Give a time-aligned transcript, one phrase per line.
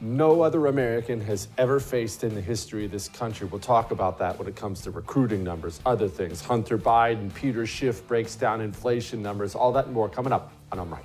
[0.00, 3.48] no other American has ever faced in the history of this country.
[3.48, 6.40] We'll talk about that when it comes to recruiting numbers, other things.
[6.40, 10.78] Hunter Biden, Peter Schiff breaks down inflation numbers, all that and more coming up on
[10.78, 11.04] I'm Right.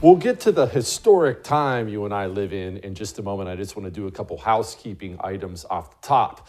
[0.00, 3.48] We'll get to the historic time you and I live in in just a moment.
[3.48, 6.46] I just want to do a couple housekeeping items off the top.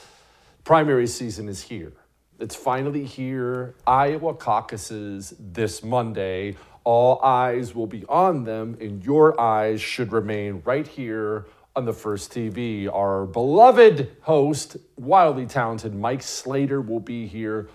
[0.66, 1.94] Primary season is here.
[2.38, 3.76] It's finally here.
[3.88, 6.58] Iowa caucuses this Monday.
[6.84, 11.46] All eyes will be on them, and your eyes should remain right here
[11.78, 12.94] on the First TV.
[12.94, 17.70] Our beloved host, wildly talented Mike Slater, will be here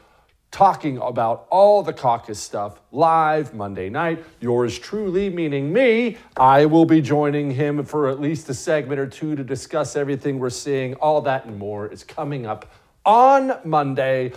[0.50, 4.22] talking about all the caucus stuff live Monday night.
[4.40, 9.06] Yours truly, meaning me, I will be joining him for at least a segment or
[9.06, 10.94] two to discuss everything we're seeing.
[10.96, 12.70] All that and more is coming up
[13.06, 14.32] on Monday.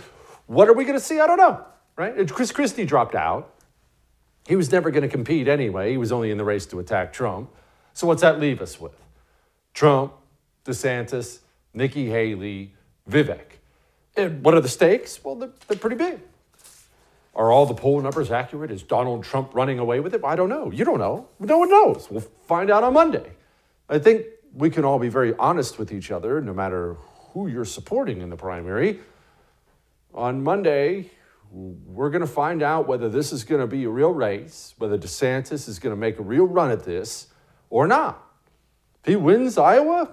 [0.46, 1.20] What are we going to see?
[1.20, 1.64] I don't know,
[1.96, 2.30] right?
[2.30, 3.50] Chris Christie dropped out.
[4.46, 5.90] He was never going to compete anyway.
[5.90, 7.50] He was only in the race to attack Trump.
[7.94, 9.00] So what's that leave us with?
[9.72, 10.12] Trump,
[10.64, 11.38] DeSantis,
[11.72, 12.74] Nikki Haley,
[13.08, 13.58] Vivek.
[14.16, 15.22] And what are the stakes?
[15.24, 16.20] Well, they're, they're pretty big.
[17.34, 18.70] Are all the poll numbers accurate?
[18.70, 20.22] Is Donald Trump running away with it?
[20.24, 20.70] I don't know.
[20.70, 21.28] You don't know.
[21.40, 22.08] No one knows.
[22.10, 23.32] We'll find out on Monday.
[23.88, 26.94] I think we can all be very honest with each other, no matter
[27.32, 29.00] who you're supporting in the primary
[30.14, 31.10] on Monday,
[31.50, 34.98] we're going to find out whether this is going to be a real race, whether
[34.98, 37.28] DeSantis is going to make a real run at this
[37.70, 38.24] or not.
[39.02, 40.10] If he wins Iowa,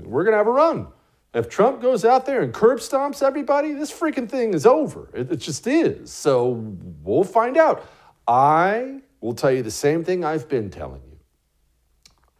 [0.00, 0.88] we're going to have a run.
[1.34, 5.08] If Trump goes out there and curb stomps everybody, this freaking thing is over.
[5.14, 6.10] It, it just is.
[6.10, 7.86] So we'll find out.
[8.28, 11.18] I will tell you the same thing I've been telling you.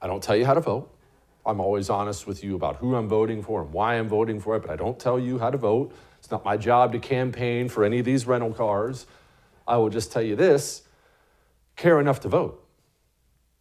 [0.00, 0.94] I don't tell you how to vote.
[1.46, 4.56] I'm always honest with you about who I'm voting for and why I'm voting for
[4.56, 5.94] it, but I don't tell you how to vote.
[6.32, 9.06] Not my job to campaign for any of these rental cars.
[9.68, 10.82] I will just tell you this
[11.76, 12.66] care enough to vote.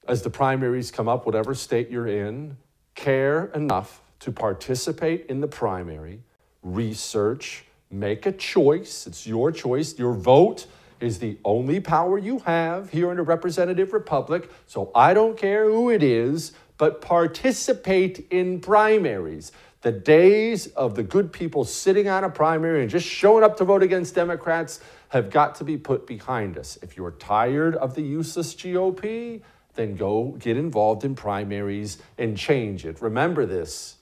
[0.07, 2.55] As the primaries come up, whatever state you're in,
[2.95, 6.21] care enough to participate in the primary,
[6.63, 9.05] research, make a choice.
[9.05, 9.99] It's your choice.
[9.99, 10.65] Your vote
[11.01, 14.49] is the only power you have here in a representative republic.
[14.65, 19.51] So I don't care who it is, but participate in primaries.
[19.81, 23.65] The days of the good people sitting on a primary and just showing up to
[23.65, 24.79] vote against Democrats
[25.09, 26.77] have got to be put behind us.
[26.83, 29.41] If you're tired of the useless GOP,
[29.73, 33.01] then go get involved in primaries and change it.
[33.01, 33.97] Remember this.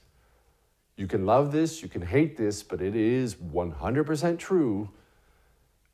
[0.98, 4.90] You can love this, you can hate this, but it is 100% true.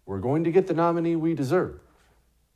[0.07, 1.79] We're going to get the nominee we deserve.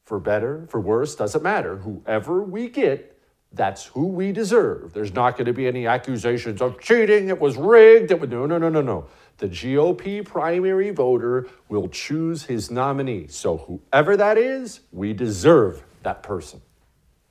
[0.03, 1.77] For better, for worse, doesn't matter.
[1.77, 3.18] Whoever we get,
[3.51, 4.93] that's who we deserve.
[4.93, 8.11] There's not going to be any accusations of cheating, it was rigged.
[8.11, 9.07] It was, no, no, no, no, no.
[9.37, 13.27] The GOP primary voter will choose his nominee.
[13.27, 16.61] So, whoever that is, we deserve that person.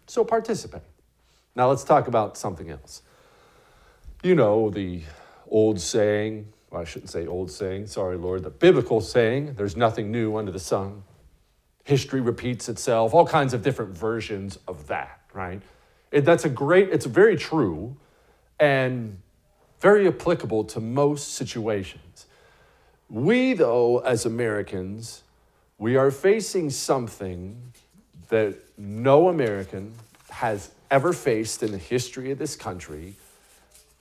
[0.06, 0.82] So, participate.
[1.54, 3.02] Now, let's talk about something else.
[4.22, 5.02] You know, the
[5.48, 10.10] old saying, well, I shouldn't say old saying, sorry, Lord, the biblical saying, there's nothing
[10.10, 11.02] new under the sun.
[11.84, 15.62] History repeats itself, all kinds of different versions of that, right?
[16.10, 17.96] It, that's a great, it's very true
[18.58, 19.18] and
[19.80, 22.26] very applicable to most situations.
[23.08, 25.22] We, though, as Americans,
[25.78, 27.72] we are facing something
[28.28, 29.94] that no American
[30.30, 33.14] has ever faced in the history of this country.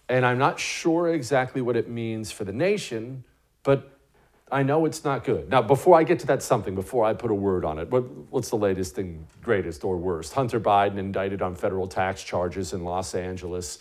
[0.10, 3.24] And I'm not sure exactly what it means for the nation,
[3.63, 3.97] but
[4.50, 5.50] I know it's not good.
[5.50, 8.04] Now, before I get to that something, before I put a word on it, what,
[8.30, 10.34] what's the latest and greatest or worst?
[10.34, 13.80] Hunter Biden indicted on federal tax charges in Los Angeles.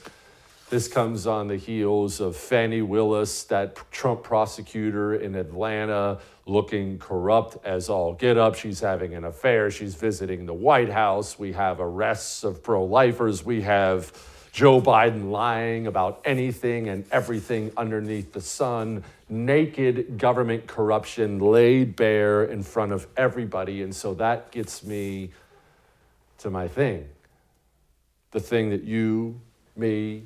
[0.69, 7.65] This comes on the heels of Fannie Willis, that Trump prosecutor in Atlanta, looking corrupt
[7.65, 8.57] as all get up.
[8.57, 9.71] She's having an affair.
[9.71, 11.39] She's visiting the White House.
[11.39, 13.45] We have arrests of pro lifers.
[13.45, 14.13] We have
[14.57, 22.45] Joe Biden lying about anything and everything underneath the sun, naked government corruption laid bare
[22.45, 23.83] in front of everybody.
[23.83, 25.33] And so that gets me
[26.39, 27.07] to my thing
[28.31, 29.39] the thing that you,
[29.77, 30.23] me,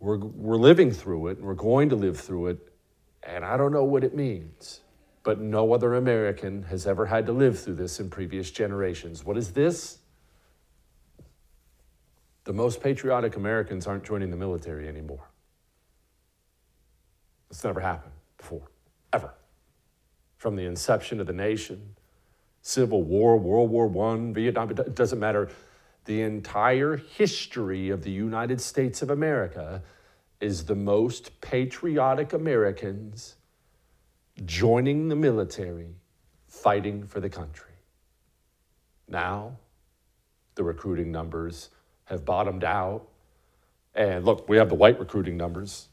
[0.00, 2.72] we're, we're living through it and we're going to live through it.
[3.22, 4.80] And I don't know what it means,
[5.22, 9.22] but no other American has ever had to live through this in previous generations.
[9.22, 9.98] What is this?
[12.44, 15.30] The most patriotic Americans aren't joining the military anymore.
[17.50, 18.68] It's never happened before,
[19.12, 19.34] ever.
[20.38, 21.96] From the inception of the nation,
[22.62, 25.50] Civil War, World War I, Vietnam, it doesn't matter.
[26.04, 29.82] The entire history of the United States of America
[30.40, 33.36] is the most patriotic Americans
[34.44, 35.94] joining the military,
[36.48, 37.74] fighting for the country.
[39.06, 39.58] Now,
[40.54, 41.70] the recruiting numbers
[42.06, 43.06] have bottomed out.
[43.94, 45.88] And look, we have the white recruiting numbers.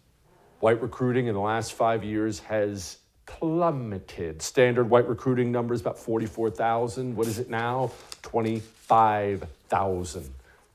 [0.59, 4.41] White recruiting in the last five years has plummeted.
[4.41, 7.15] Standard white recruiting numbers about 44,000.
[7.15, 7.91] What is it now?
[8.23, 10.29] 25,000.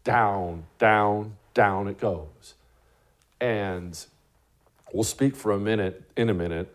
[0.04, 2.54] Down, down, down it goes.
[3.40, 3.98] And
[4.92, 6.74] we'll speak for a minute, in a minute,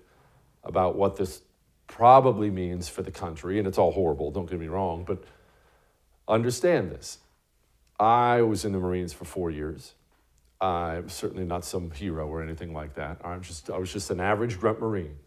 [0.63, 1.41] about what this
[1.87, 3.57] probably means for the country.
[3.57, 5.23] And it's all horrible, don't get me wrong, but
[6.27, 7.19] understand this.
[7.99, 9.93] I was in the Marines for four years.
[10.61, 13.19] I'm certainly not some hero or anything like that.
[13.23, 15.17] I'm just, I was just an average grunt Marine.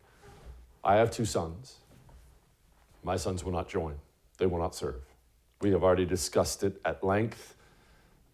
[0.85, 1.77] I have two sons.
[3.03, 3.97] My sons will not join,
[4.39, 5.03] they will not serve.
[5.61, 7.57] We have already discussed it at length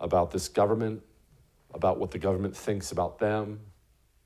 [0.01, 1.03] about this government,
[1.75, 3.61] about what the government thinks about them,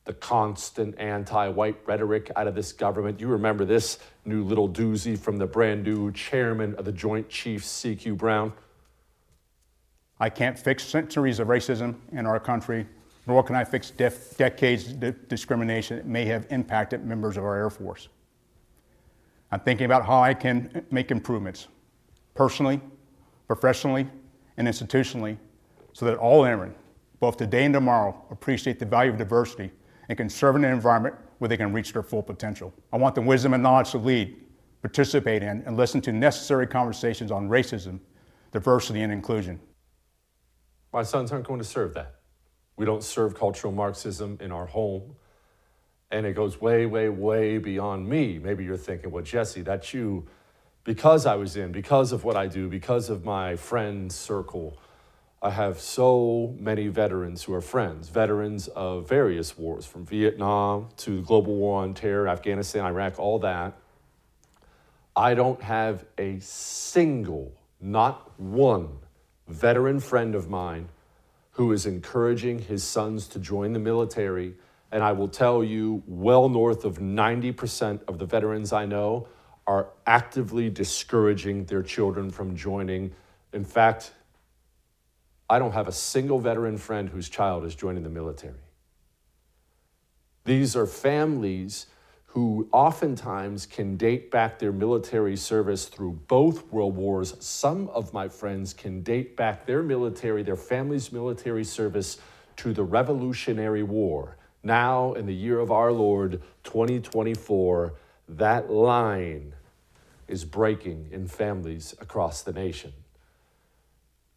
[0.05, 3.21] the constant anti white rhetoric out of this government.
[3.21, 7.67] You remember this new little doozy from the brand new chairman of the Joint Chiefs,
[7.67, 8.17] C.Q.
[8.17, 8.53] Brown?
[10.23, 12.87] I can't fix centuries of racism in our country,
[13.27, 17.57] nor can I fix def- decades of discrimination that may have impacted members of our
[17.57, 18.09] Air Force.
[19.51, 21.67] I'm thinking about how I can uh, make improvements,
[22.35, 22.81] personally,
[23.49, 24.07] professionally,
[24.59, 25.39] and institutionally,
[25.93, 26.73] so that all airmen,
[27.19, 29.73] both today and tomorrow, appreciate the value of diversity
[30.09, 32.73] and can serve in an environment where they can reach their full potential.
[32.93, 34.37] I want the wisdom and knowledge to lead,
[34.83, 37.99] participate in, and listen to necessary conversations on racism,
[38.53, 39.59] diversity, and inclusion.
[40.93, 42.17] My sons aren't going to serve that.
[42.77, 45.17] We don't serve cultural Marxism in our home.
[46.11, 48.39] And it goes way, way, way beyond me.
[48.39, 50.27] Maybe you're thinking, well, Jesse, that's you.
[50.85, 54.77] Because I was in, because of what I do, because of my friend circle,
[55.41, 61.17] I have so many veterans who are friends, veterans of various wars, from Vietnam to
[61.17, 63.77] the global war on terror, Afghanistan, Iraq, all that.
[65.17, 68.99] I don't have a single, not one
[69.49, 70.89] veteran friend of mine
[71.53, 74.55] who is encouraging his sons to join the military
[74.93, 79.27] And I will tell you, well north of 90% of the veterans I know
[79.67, 83.13] are actively discouraging their children from joining.
[83.55, 84.13] In fact,
[85.49, 88.61] I don't have a single veteran friend whose child is joining the military.
[90.45, 91.87] These are families
[92.33, 97.37] who oftentimes can date back their military service through both world wars.
[97.41, 102.17] Some of my friends can date back their military, their family's military service
[102.57, 104.39] to the Revolutionary War.
[104.63, 107.97] Now, in the year of our Lord 2024,
[108.31, 109.53] that line
[110.27, 112.95] is breaking in families across the nation.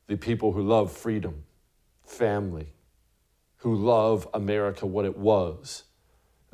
[0.08, 1.46] The people who love freedom,
[2.04, 2.74] family,
[3.60, 5.84] who love America what it was,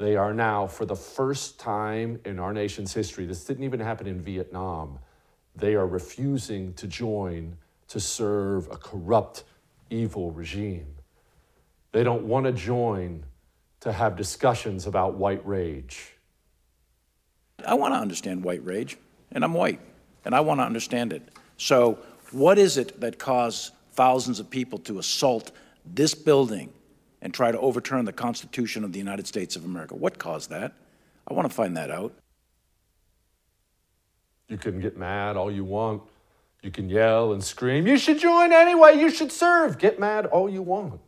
[0.01, 4.07] they are now, for the first time in our nation's history, this didn't even happen
[4.07, 4.97] in Vietnam,
[5.55, 7.55] they are refusing to join
[7.87, 9.43] to serve a corrupt,
[9.91, 10.87] evil regime.
[11.91, 13.25] They don't want to join
[13.81, 16.13] to have discussions about white rage.
[17.67, 18.97] I want to understand white rage,
[19.31, 19.81] and I'm white,
[20.25, 21.21] and I want to understand it.
[21.57, 21.99] So,
[22.31, 25.51] what is it that caused thousands of people to assault
[25.85, 26.71] this building
[27.21, 29.95] and try to overturn the Constitution of the United States of America.
[29.95, 30.73] What caused that?
[31.27, 32.13] I want to find that out.
[34.47, 36.01] You can get mad all you want.
[36.61, 37.87] You can yell and scream.
[37.87, 38.99] You should join anyway.
[38.99, 39.77] You should serve.
[39.77, 40.99] Get mad all you want.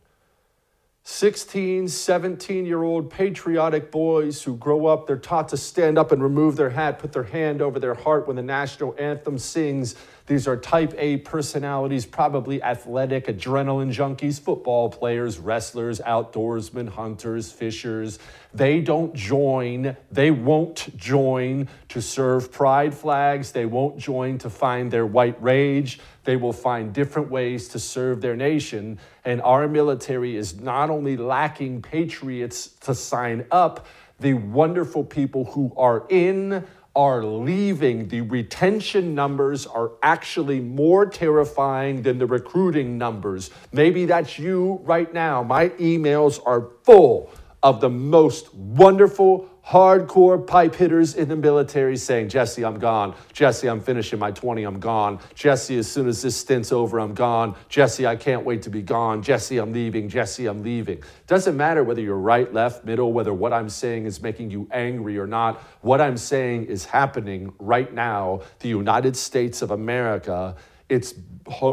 [1.06, 6.24] 16, 17 year old patriotic boys who grow up, they're taught to stand up and
[6.24, 9.96] remove their hat, put their hand over their heart when the national anthem sings.
[10.28, 18.20] These are type A personalities, probably athletic, adrenaline junkies, football players, wrestlers, outdoorsmen, hunters, fishers.
[18.54, 24.90] They don't join, they won't join to serve pride flags, they won't join to find
[24.90, 26.00] their white rage.
[26.24, 29.00] They will find different ways to serve their nation.
[29.26, 33.86] And our military is not only lacking patriots to sign up,
[34.20, 36.66] the wonderful people who are in
[36.96, 38.08] are leaving.
[38.08, 43.50] The retention numbers are actually more terrifying than the recruiting numbers.
[43.72, 45.42] Maybe that's you right now.
[45.44, 47.32] My emails are full
[47.64, 53.16] of the most wonderful, hardcore pipe hitters in the military saying, Jesse, I'm gone.
[53.32, 55.20] Jesse, I'm finishing my 20, I'm gone.
[55.36, 57.56] Jesse, as soon as this stint's over, I'm gone.
[57.70, 59.22] Jesse, I can't wait to be gone.
[59.22, 60.10] Jesse, I'm leaving.
[60.10, 61.02] Jesse, I'm leaving.
[61.28, 65.18] Doesn't matter whether you're right, left, middle, whether what I'm saying is making you angry
[65.18, 65.62] or not.
[65.82, 68.42] What I'm saying is happening right now.
[68.60, 70.56] The United States of America
[70.94, 71.16] its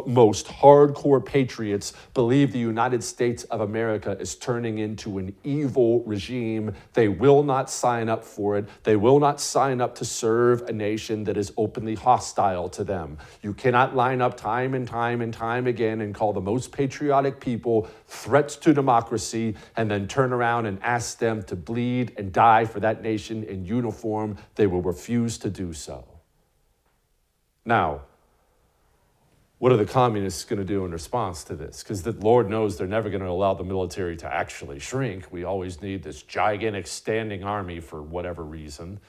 [0.06, 6.74] most hardcore patriots believe the United States of America is turning into an evil regime.
[6.94, 8.66] They will not sign up for it.
[8.82, 13.18] They will not sign up to serve a nation that is openly hostile to them.
[13.42, 17.40] You cannot line up time and time and time again and call the most patriotic
[17.40, 22.64] people threats to democracy and then turn around and ask them to bleed and die
[22.64, 24.38] for that nation in uniform.
[24.54, 26.06] They will refuse to do so.
[27.64, 28.02] Now,
[29.60, 31.82] what are the communists going to do in response to this?
[31.82, 35.30] Because the Lord knows they're never going to allow the military to actually shrink.
[35.30, 39.00] We always need this gigantic standing army for whatever reason.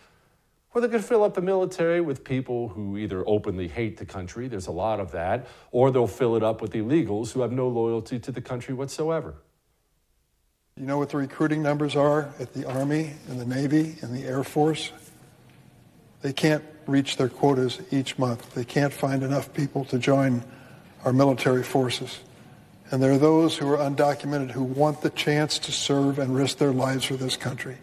[0.74, 4.50] Or going to fill up the military with people who either openly hate the country,
[4.50, 7.70] there's a lot of that, or they'll fill it up with illegals who have no
[7.70, 9.36] loyalty to the country whatsoever.
[10.76, 14.26] You know what the recruiting numbers are at the Army and the Navy and the
[14.26, 14.92] Air Force?
[16.22, 18.54] They can't reach their quotas each month.
[18.54, 20.44] They can't find enough people to join
[21.04, 22.20] our military forces.
[22.92, 26.58] And there are those who are undocumented who want the chance to serve and risk
[26.58, 27.78] their lives for this country.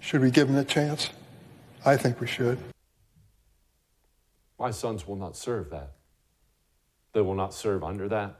[0.00, 1.10] Should we give them the chance?
[1.84, 2.58] I think we should.
[4.58, 5.92] My sons will not serve that.
[7.12, 8.36] They will not serve under that.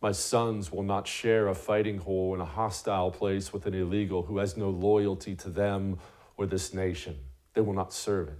[0.00, 4.24] My sons will not share a fighting hole in a hostile place with an illegal
[4.24, 5.98] who has no loyalty to them
[6.36, 7.16] or this nation.
[7.54, 8.38] They will not serve it.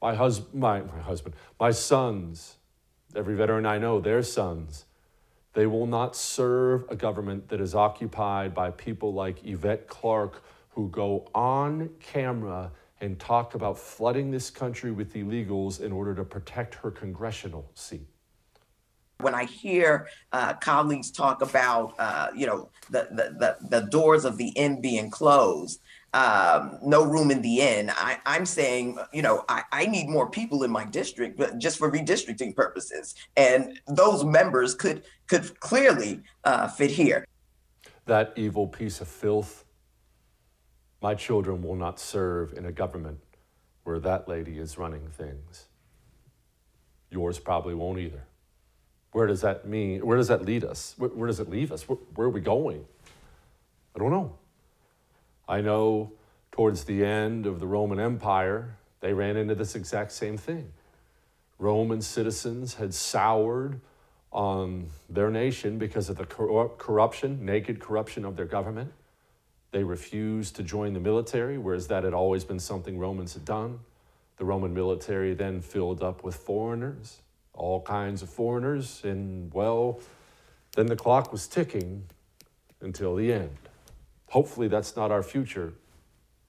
[0.00, 2.56] My, hus- my, my husband, my sons,
[3.14, 4.86] every veteran I know, their sons,
[5.54, 10.88] they will not serve a government that is occupied by people like Yvette Clarke, who
[10.88, 16.76] go on camera and talk about flooding this country with illegals in order to protect
[16.76, 18.06] her congressional seat.
[19.20, 24.24] When I hear uh, colleagues talk about, uh, you know, the, the, the, the doors
[24.24, 25.80] of the inn being closed,
[26.14, 27.90] um, no room in the inn.
[27.94, 31.78] I, am saying, you know, I, I, need more people in my district, but just
[31.78, 37.26] for redistricting purposes, and those members could could clearly uh, fit here.
[38.06, 39.64] That evil piece of filth.
[41.00, 43.18] My children will not serve in a government
[43.84, 45.66] where that lady is running things.
[47.10, 48.24] Yours probably won't either.
[49.12, 50.06] Where does that mean?
[50.06, 50.94] Where does that lead us?
[50.98, 51.88] Where, where does it leave us?
[51.88, 52.84] Where, where are we going?
[53.94, 54.38] I don't know.
[55.48, 56.12] I know
[56.50, 60.72] towards the end of the Roman Empire, they ran into this exact same thing.
[61.58, 63.80] Roman citizens had soured
[64.32, 68.92] on their nation because of the corruption, naked corruption of their government.
[69.70, 73.80] They refused to join the military, whereas that had always been something Romans had done.
[74.38, 77.18] The Roman military then filled up with foreigners,
[77.54, 80.00] all kinds of foreigners, and well,
[80.76, 82.04] then the clock was ticking
[82.80, 83.56] until the end.
[84.32, 85.74] Hopefully, that's not our future,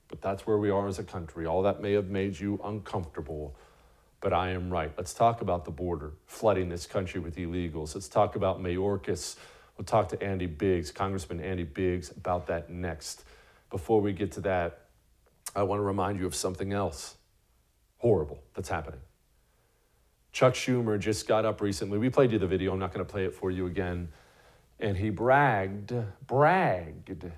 [0.07, 1.45] but that's where we are as a country.
[1.45, 3.55] All that may have made you uncomfortable
[4.23, 4.89] but I am right.
[4.95, 7.93] Let's talk about the border, flooding this country with illegals.
[7.93, 9.35] Let's talk about Mayorkas.
[9.77, 13.25] We'll talk to Andy Biggs, Congressman Andy Biggs, about that next.
[13.69, 14.85] Before we get to that,
[15.53, 17.15] I want to remind you of something else
[17.97, 19.01] horrible that's happening.
[20.31, 21.97] Chuck Schumer just got up recently.
[21.97, 22.71] We played you the video.
[22.71, 24.07] I'm not going to play it for you again.
[24.79, 25.93] And he bragged,
[26.25, 27.29] bragged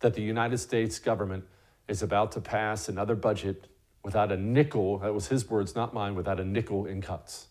[0.00, 1.44] that the United States government
[1.88, 3.66] is about to pass another budget
[4.02, 7.48] without a nickel, that was his words, not mine, without a nickel in cuts.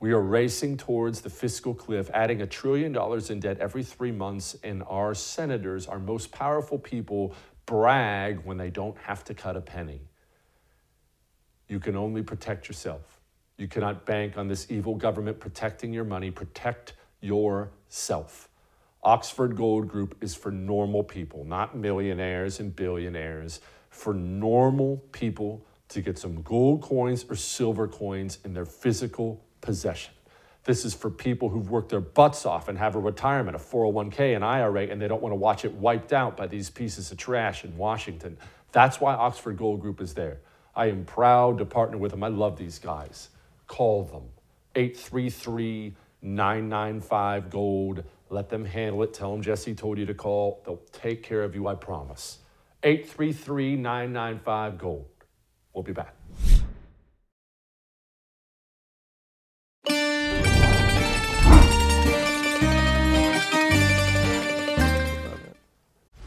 [0.00, 4.12] We are racing towards the fiscal cliff, adding a trillion dollars in debt every three
[4.12, 7.34] months, and our senators, our most powerful people,
[7.66, 10.00] brag when they don't have to cut a penny.
[11.68, 13.20] You can only protect yourself.
[13.56, 16.30] You cannot bank on this evil government protecting your money.
[16.30, 18.47] Protect yourself.
[19.02, 26.02] Oxford Gold Group is for normal people, not millionaires and billionaires, for normal people to
[26.02, 30.12] get some gold coins or silver coins in their physical possession.
[30.64, 34.36] This is for people who've worked their butts off and have a retirement, a 401k,
[34.36, 37.16] an IRA, and they don't want to watch it wiped out by these pieces of
[37.16, 38.36] trash in Washington.
[38.72, 40.40] That's why Oxford Gold Group is there.
[40.76, 42.22] I am proud to partner with them.
[42.22, 43.30] I love these guys.
[43.66, 44.24] Call them
[44.74, 48.04] 833 995 Gold.
[48.30, 49.14] Let them handle it.
[49.14, 50.62] Tell them Jesse told you to call.
[50.64, 52.38] They'll take care of you, I promise.
[52.82, 55.06] 833 995 Gold.
[55.72, 56.17] We'll be back.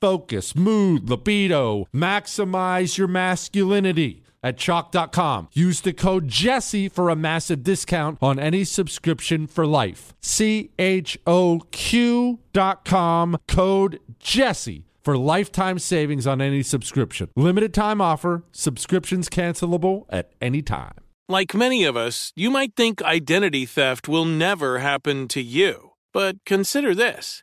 [0.00, 1.86] focus, mood, libido.
[1.94, 5.48] Maximize your masculinity at choq.com.
[5.52, 10.14] Use the code Jesse for a massive discount on any subscription for life.
[10.20, 17.30] C H O Q.com, code Jesse for lifetime savings on any subscription.
[17.34, 20.94] Limited time offer, subscriptions cancelable at any time.
[21.30, 25.92] Like many of us, you might think identity theft will never happen to you.
[26.14, 27.42] But consider this.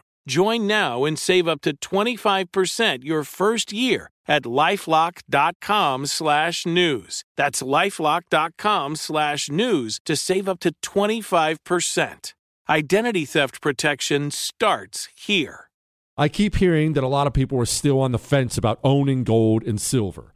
[0.27, 7.23] Join now and save up to 25% your first year at lifelock.com slash news.
[7.37, 12.33] That's lifelock.com slash news to save up to 25%.
[12.69, 15.69] Identity theft protection starts here.
[16.17, 19.23] I keep hearing that a lot of people are still on the fence about owning
[19.23, 20.35] gold and silver.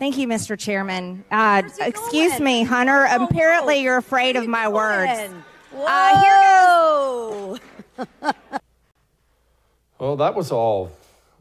[0.00, 0.58] Thank you, Mr.
[0.58, 1.22] Chairman.
[1.30, 2.44] Uh, excuse going?
[2.44, 3.06] me, Hunter.
[3.06, 5.30] Whoa, Apparently, you're afraid of my words.
[5.72, 5.84] Whoa.
[5.86, 8.08] Uh, here
[9.98, 10.90] well, that was all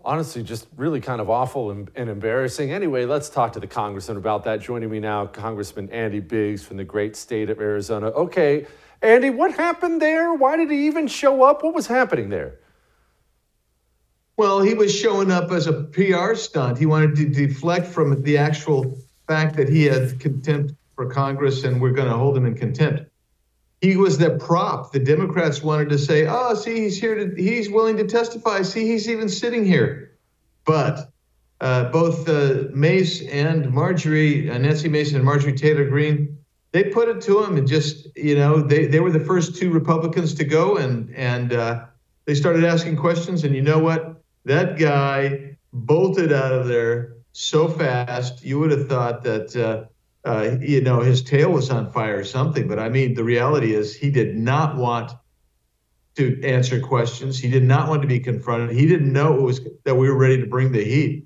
[0.04, 2.74] honestly just really kind of awful and, and, embarrassing.
[2.74, 4.60] Anyway, let's talk to the congressman about that.
[4.60, 8.08] Joining me now, Congressman Andy Biggs from the great state of Arizona.
[8.08, 8.68] Okay,
[9.02, 10.34] Andy, what happened there?
[10.34, 11.64] Why did he even show up?
[11.64, 12.56] What was happening there?
[14.40, 16.78] Well, he was showing up as a PR stunt.
[16.78, 18.98] He wanted to deflect from the actual
[19.28, 23.10] fact that he had contempt for Congress and we're going to hold him in contempt
[23.82, 24.92] he was the prop.
[24.92, 27.42] The Democrats wanted to say, "Oh, see, he's here to.
[27.42, 28.62] He's willing to testify.
[28.62, 30.18] See, he's even sitting here."
[30.66, 31.12] But
[31.62, 36.38] uh, both uh, Mace and Marjorie, uh, Nancy Mace and Marjorie Taylor Greene,
[36.72, 39.72] they put it to him and just, you know, they they were the first two
[39.72, 41.86] Republicans to go, and and uh,
[42.26, 43.46] they started asking questions.
[43.46, 44.19] And you know what?
[44.46, 48.44] That guy bolted out of there so fast.
[48.44, 49.86] You would have thought that uh,
[50.26, 52.68] uh, you know, his tail was on fire or something.
[52.68, 55.12] But I mean, the reality is he did not want
[56.16, 57.40] to answer questions.
[57.40, 58.76] He did not want to be confronted.
[58.76, 61.26] He didn't know it was that we were ready to bring the heat.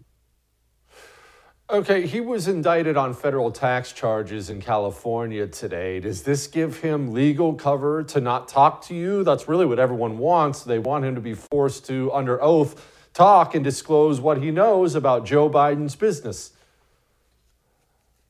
[1.69, 5.99] Okay, he was indicted on federal tax charges in California today.
[5.99, 9.23] Does this give him legal cover to not talk to you?
[9.23, 10.63] That's really what everyone wants.
[10.63, 14.95] They want him to be forced to, under oath, talk and disclose what he knows
[14.95, 16.52] about Joe Biden's business.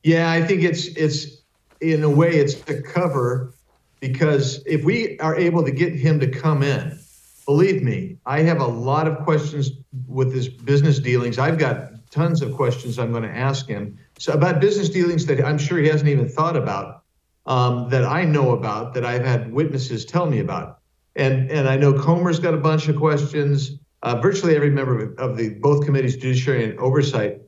[0.02, 1.42] Yeah, I think it's it's
[1.80, 3.54] in a way it's a cover
[4.00, 6.98] because if we are able to get him to come in,
[7.46, 9.70] believe me, I have a lot of questions
[10.06, 11.38] with his business dealings.
[11.38, 15.44] I've got tons of questions I'm going to ask him so about business dealings that
[15.44, 17.02] I'm sure he hasn't even thought about,
[17.46, 20.78] um, that I know about, that I've had witnesses tell me about,
[21.16, 23.78] and and I know Comer's got a bunch of questions.
[24.04, 27.40] Uh, virtually every member of the both committees, judiciary and oversight,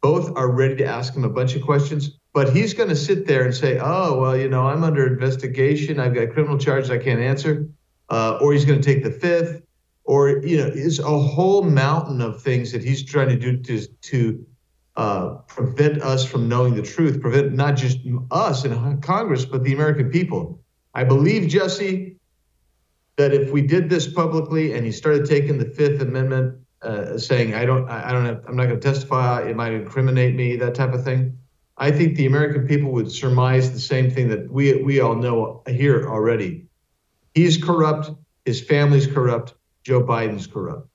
[0.00, 3.26] both are ready to ask him a bunch of questions, but he's going to sit
[3.26, 5.98] there and say, "Oh, well, you know, I'm under investigation.
[5.98, 7.68] I've got criminal charges I can't answer,"
[8.10, 9.62] uh, or he's going to take the fifth,
[10.04, 13.84] or you know, it's a whole mountain of things that he's trying to do to
[14.10, 14.46] to
[14.96, 17.98] uh, prevent us from knowing the truth, prevent not just
[18.30, 20.60] us in Congress, but the American people.
[20.94, 22.14] I believe Jesse
[23.16, 27.54] that if we did this publicly and he started taking the Fifth Amendment uh, saying
[27.54, 29.42] I don't I don't have, I'm not going to testify.
[29.42, 30.56] It might incriminate me.
[30.56, 31.38] That type of thing.
[31.76, 35.62] I think the American people would surmise the same thing that we we all know
[35.66, 36.66] here already.
[37.34, 38.10] He's corrupt.
[38.44, 39.54] His family's corrupt.
[39.82, 40.88] Joe Biden's corrupt.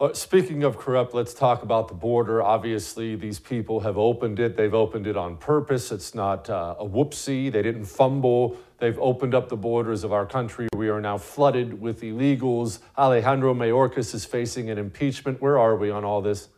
[0.00, 2.42] Uh, speaking of corrupt, let's talk about the border.
[2.42, 4.56] Obviously, these people have opened it.
[4.56, 5.92] They've opened it on purpose.
[5.92, 7.52] It's not uh, a whoopsie.
[7.52, 8.56] They didn't fumble.
[8.78, 10.66] They've opened up the borders of our country.
[10.74, 12.80] We are now flooded with illegals.
[12.98, 15.40] Alejandro Mayorkas is facing an impeachment.
[15.40, 16.48] Where are we on all this?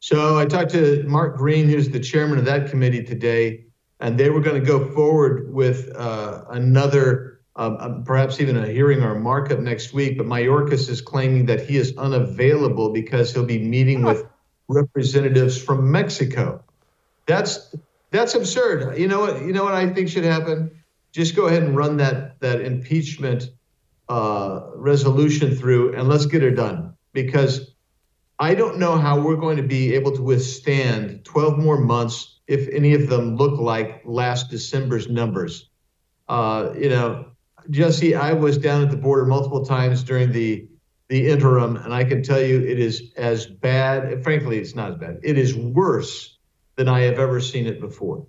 [0.00, 3.66] So I talked to Mark Green, who's the chairman of that committee today,
[4.00, 8.66] and they were going to go forward with uh, another um, um, perhaps even a
[8.66, 10.18] hearing or a markup next week.
[10.18, 14.26] But Mayorkas is claiming that he is unavailable because he'll be meeting with
[14.68, 16.62] representatives from Mexico.
[17.26, 17.74] That's
[18.10, 18.98] that's absurd.
[18.98, 19.42] You know what?
[19.42, 20.70] You know what I think should happen?
[21.12, 23.50] Just go ahead and run that that impeachment
[24.08, 26.94] uh, resolution through, and let's get it done.
[27.12, 27.72] Because
[28.38, 32.68] I don't know how we're going to be able to withstand 12 more months if
[32.68, 35.70] any of them look like last December's numbers.
[36.28, 37.30] Uh, you know,
[37.70, 40.68] Jesse, I was down at the border multiple times during the
[41.08, 44.24] the interim, and I can tell you it is as bad.
[44.24, 45.20] Frankly, it's not as bad.
[45.22, 46.36] It is worse
[46.74, 48.26] than I have ever seen it before.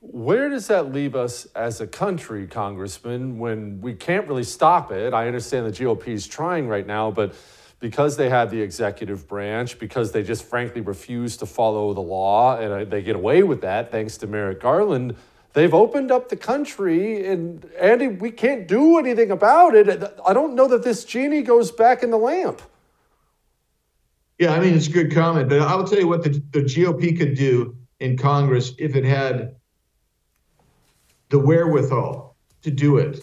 [0.00, 5.12] Where does that leave us as a country, Congressman, when we can't really stop it?
[5.12, 7.34] I understand the GOP is trying right now, but
[7.80, 12.58] because they have the executive branch, because they just frankly refuse to follow the law,
[12.58, 15.14] and uh, they get away with that thanks to Merrick Garland
[15.54, 19.88] They've opened up the country, and Andy, we can't do anything about it.
[20.26, 22.62] I don't know that this genie goes back in the lamp.
[24.38, 26.60] Yeah, I mean, it's a good comment, but I will tell you what the, the
[26.60, 29.56] GOP could do in Congress if it had
[31.30, 33.20] the wherewithal to do it.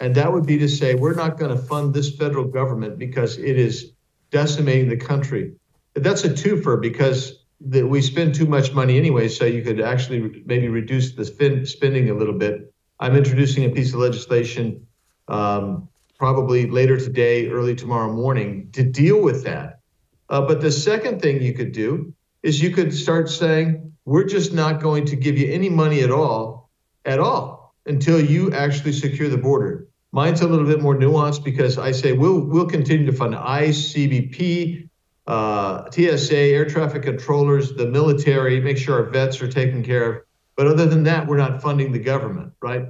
[0.00, 3.38] And that would be to say, we're not going to fund this federal government because
[3.38, 3.92] it is
[4.30, 5.54] decimating the country.
[5.94, 10.42] That's a twofer because that we spend too much money anyway, so you could actually
[10.46, 12.72] maybe reduce the spend, spending a little bit.
[13.00, 14.86] I'm introducing a piece of legislation
[15.28, 19.80] um, probably later today, early tomorrow morning to deal with that.
[20.28, 24.52] Uh, but the second thing you could do is you could start saying, we're just
[24.52, 26.70] not going to give you any money at all,
[27.04, 29.88] at all, until you actually secure the border.
[30.12, 33.94] Mine's a little bit more nuanced because I say we'll we'll continue to fund ICE,
[33.94, 34.89] CBP,
[35.30, 40.22] uh, TSA, air traffic controllers, the military, make sure our vets are taken care of.
[40.56, 42.88] But other than that, we're not funding the government, right?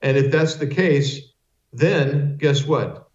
[0.00, 1.20] And if that's the case,
[1.70, 3.10] then guess what?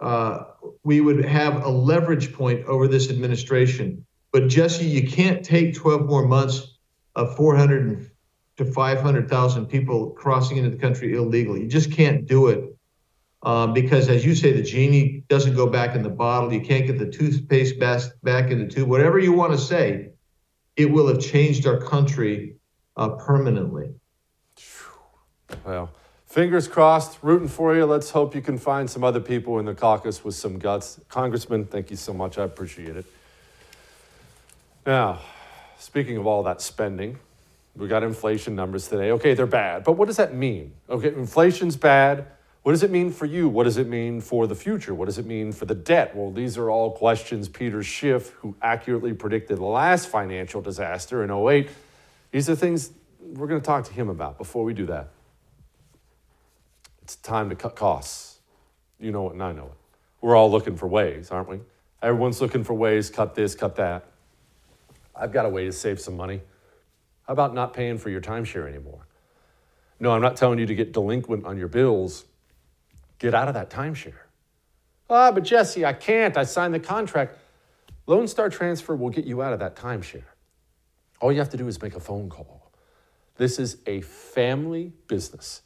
[0.00, 0.44] Uh,
[0.84, 4.06] we would have a leverage point over this administration.
[4.32, 6.78] But Jesse, you can't take 12 more months
[7.16, 8.10] of 400
[8.56, 11.60] to 500,000 people crossing into the country illegally.
[11.60, 12.73] You just can't do it
[13.44, 16.52] um, because as you say, the genie doesn't go back in the bottle.
[16.52, 18.88] You can't get the toothpaste back, in the tube.
[18.88, 20.12] Whatever you want to say,
[20.76, 22.56] it will have changed our country
[22.96, 23.94] uh, permanently.
[25.64, 25.90] Well,
[26.26, 27.84] fingers crossed, rooting for you.
[27.84, 30.98] Let's hope you can find some other people in the caucus with some guts.
[31.08, 32.38] Congressman, thank you so much.
[32.38, 33.04] I appreciate it.
[34.86, 35.20] Now,
[35.78, 37.18] speaking of all that spending,
[37.76, 39.10] we got inflation numbers today.
[39.12, 40.72] Okay, they're bad, but what does that mean?
[40.88, 42.26] Okay, inflation's bad.
[42.64, 43.46] What does it mean for you?
[43.46, 44.94] What does it mean for the future?
[44.94, 46.16] What does it mean for the debt?
[46.16, 51.30] Well, these are all questions Peter Schiff, who accurately predicted the last financial disaster in
[51.30, 51.68] 08,
[52.30, 54.38] these are things we're going to talk to him about.
[54.38, 55.10] Before we do that,
[57.02, 58.38] it's time to cut costs.
[58.98, 59.78] You know it, and I know it.
[60.22, 61.60] We're all looking for ways, aren't we?
[62.00, 64.06] Everyone's looking for ways, cut this, cut that.
[65.14, 66.40] I've got a way to save some money.
[67.26, 69.06] How about not paying for your timeshare anymore?
[70.00, 72.24] No, I'm not telling you to get delinquent on your bills
[73.18, 74.14] Get out of that timeshare.
[75.08, 76.36] Ah, but Jesse, I can't.
[76.36, 77.38] I signed the contract.
[78.06, 80.24] Lone Star Transfer will get you out of that timeshare.
[81.20, 82.72] All you have to do is make a phone call.
[83.36, 85.62] This is a family business.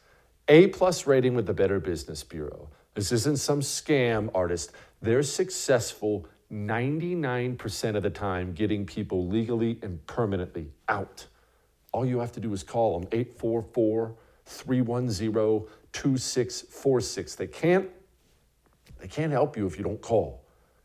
[0.47, 2.71] A plus rating with the Better Business Bureau.
[2.95, 4.73] This isn't some scam artist.
[5.03, 11.27] They're successful 99% of the time getting people legally and permanently out.
[11.93, 14.15] All you have to do is call them 844
[14.47, 17.37] 310 2646.
[17.37, 17.89] They can't
[19.01, 20.43] they can't help you if you don't call.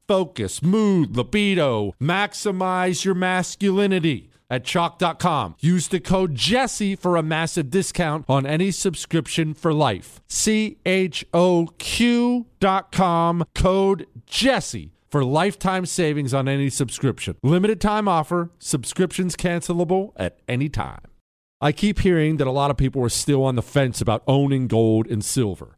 [0.11, 1.93] focus, mood, libido.
[2.01, 5.55] Maximize your masculinity at choq.com.
[5.61, 10.19] Use the code Jesse for a massive discount on any subscription for life.
[10.27, 17.37] C H O Q.com, code Jesse for lifetime savings on any subscription.
[17.41, 21.05] Limited time offer, subscriptions cancelable at any time.
[21.61, 24.67] I keep hearing that a lot of people are still on the fence about owning
[24.67, 25.77] gold and silver.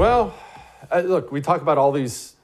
[0.00, 0.34] Well,
[0.90, 2.34] uh, look, we talk about all these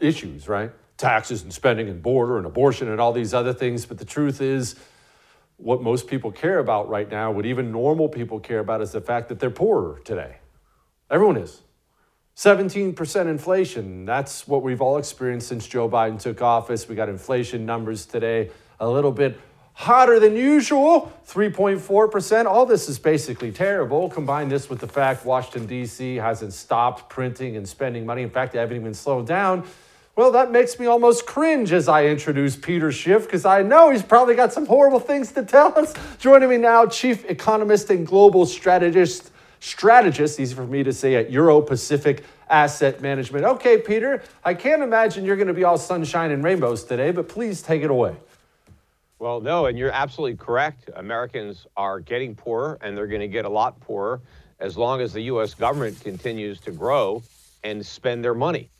[0.00, 0.70] issues, right?
[0.96, 3.84] Taxes and spending and border and abortion and all these other things.
[3.84, 4.74] But the truth is,
[5.58, 9.02] what most people care about right now, what even normal people care about, is the
[9.02, 10.38] fact that they're poorer today.
[11.10, 11.60] Everyone is.
[12.36, 14.06] 17% inflation.
[14.06, 16.88] That's what we've all experienced since Joe Biden took office.
[16.88, 19.38] We got inflation numbers today a little bit
[19.74, 22.46] hotter than usual, 3.4%.
[22.46, 24.08] All this is basically terrible.
[24.08, 26.16] Combine this with the fact Washington, D.C.
[26.16, 28.22] hasn't stopped printing and spending money.
[28.22, 29.66] In fact, they haven't even slowed down.
[30.16, 34.02] Well, that makes me almost cringe as I introduce Peter Schiff because I know he's
[34.02, 35.92] probably got some horrible things to tell us.
[36.20, 41.32] Joining me now, Chief Economist and Global Strategist, strategist, easy for me to say, at
[41.32, 43.44] Euro Pacific Asset Management.
[43.44, 47.28] Okay, Peter, I can't imagine you're going to be all sunshine and rainbows today, but
[47.28, 48.14] please take it away.
[49.20, 50.90] Well, no, and you're absolutely correct.
[50.96, 54.20] Americans are getting poorer, and they're going to get a lot poorer
[54.58, 55.54] as long as the U.S.
[55.54, 57.22] government continues to grow
[57.62, 58.70] and spend their money.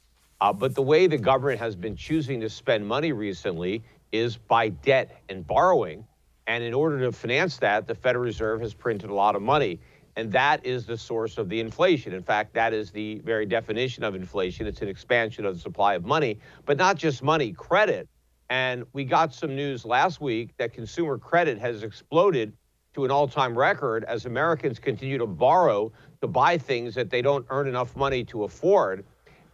[0.41, 3.83] Uh, but the way the government has been choosing to spend money recently
[4.13, 6.05] is by debt and borrowing.
[6.47, 9.79] And in order to finance that, the Federal Reserve has printed a lot of money.
[10.17, 12.13] And that is the source of the inflation.
[12.13, 14.67] In fact, that is the very definition of inflation.
[14.67, 18.09] It's an expansion of the supply of money, but not just money, credit
[18.51, 22.53] and we got some news last week that consumer credit has exploded
[22.95, 27.23] to an all time record as Americans continue to borrow to buy things that they
[27.23, 29.05] don't earn enough money to afford.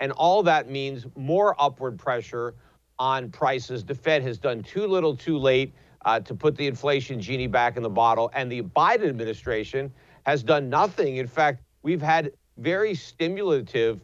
[0.01, 2.55] And all that means more upward pressure
[2.99, 3.85] on prices.
[3.85, 5.73] The Fed has done too little too late
[6.05, 8.31] uh, to put the inflation genie back in the bottle.
[8.35, 9.93] And the Biden administration
[10.27, 11.17] has done nothing.
[11.17, 14.01] In fact, we've had very stimulative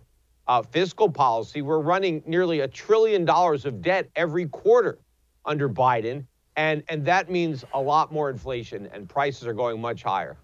[0.48, 1.62] uh, fiscal policy.
[1.62, 4.98] We're running nearly a trillion dollars of debt every quarter
[5.44, 6.26] under Biden.
[6.56, 10.38] And, and that means a lot more inflation, and prices are going much higher.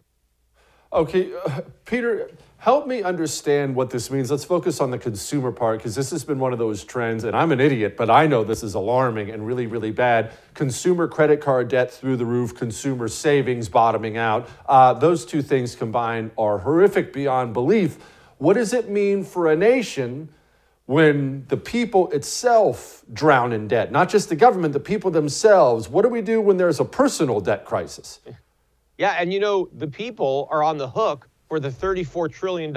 [0.93, 4.31] Okay, uh, Peter, help me understand what this means.
[4.31, 7.35] Let's focus on the consumer part because this has been one of those trends, and
[7.35, 10.33] I'm an idiot, but I know this is alarming and really, really bad.
[10.53, 14.51] Consumer credit card debt through the roof, consumer savings bottoming out.
[14.67, 17.97] Uh, those two things combined are horrific beyond belief.
[18.43, 20.29] What does it mean for a nation?
[20.87, 25.89] when the people itself drown in debt, not just the government, the people themselves.
[25.89, 28.19] What do we do when there's a personal debt crisis?
[28.99, 32.77] Yeah, and you know, the people are on the hook for the $34 trillion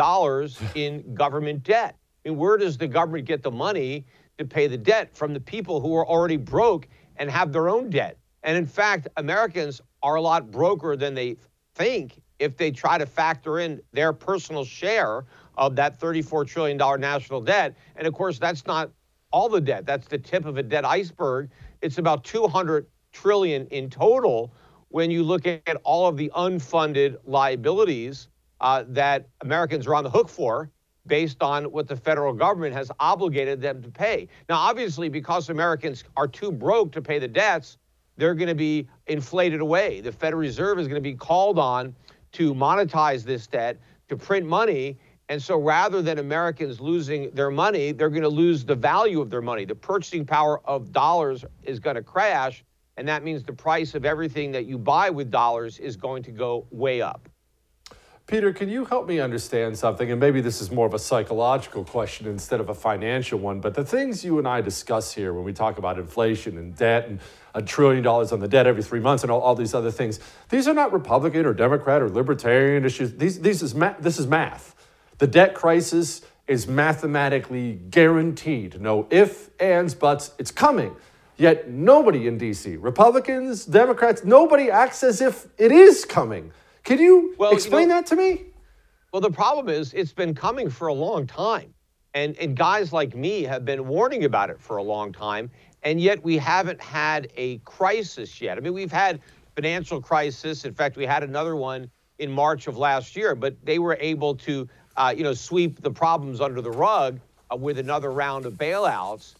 [0.75, 1.97] in government debt.
[2.23, 4.05] I mean, where does the government get the money
[4.37, 6.87] to pay the debt from the people who are already broke
[7.17, 8.19] and have their own debt?
[8.43, 11.37] And in fact, Americans are a lot broker than they
[11.73, 15.25] think if they try to factor in their personal share
[15.57, 17.75] of that $34 trillion national debt.
[17.95, 18.91] And of course, that's not
[19.31, 19.85] all the debt.
[19.85, 21.49] That's the tip of a debt iceberg.
[21.81, 24.53] It's about 200 trillion in total
[24.89, 28.29] when you look at all of the unfunded liabilities
[28.61, 30.71] uh, that Americans are on the hook for
[31.07, 34.27] based on what the federal government has obligated them to pay.
[34.49, 37.77] Now, obviously, because Americans are too broke to pay the debts,
[38.17, 40.01] they're going to be inflated away.
[40.01, 41.95] The Federal Reserve is going to be called on
[42.33, 43.77] to monetize this debt,
[44.09, 44.97] to print money.
[45.27, 49.29] And so rather than Americans losing their money, they're going to lose the value of
[49.29, 49.65] their money.
[49.65, 52.63] The purchasing power of dollars is going to crash.
[52.97, 56.31] And that means the price of everything that you buy with dollars is going to
[56.31, 57.27] go way up.
[58.27, 60.09] Peter, can you help me understand something?
[60.09, 63.59] And maybe this is more of a psychological question instead of a financial one.
[63.59, 67.07] But the things you and I discuss here when we talk about inflation and debt
[67.07, 67.19] and
[67.53, 70.19] a trillion dollars on the debt every three months and all, all these other things,
[70.49, 73.13] these are not Republican or Democrat or Libertarian issues.
[73.13, 74.74] These, these is ma- this is math.
[75.17, 78.79] The debt crisis is mathematically guaranteed.
[78.79, 80.31] No ifs, ands, buts.
[80.37, 80.95] It's coming.
[81.37, 86.51] Yet nobody in DC, Republicans, Democrats, nobody acts as if it is coming.
[86.83, 88.45] Can you well, explain you know, that to me?
[89.11, 91.73] Well, the problem is it's been coming for a long time.
[92.13, 95.51] And, and guys like me have been warning about it for a long time.
[95.83, 98.57] And yet we haven't had a crisis yet.
[98.57, 99.19] I mean, we've had
[99.55, 100.63] financial crisis.
[100.63, 101.89] In fact, we had another one
[102.19, 105.91] in March of last year, but they were able to, uh, you know, sweep the
[105.91, 107.19] problems under the rug
[107.51, 109.35] uh, with another round of bailouts.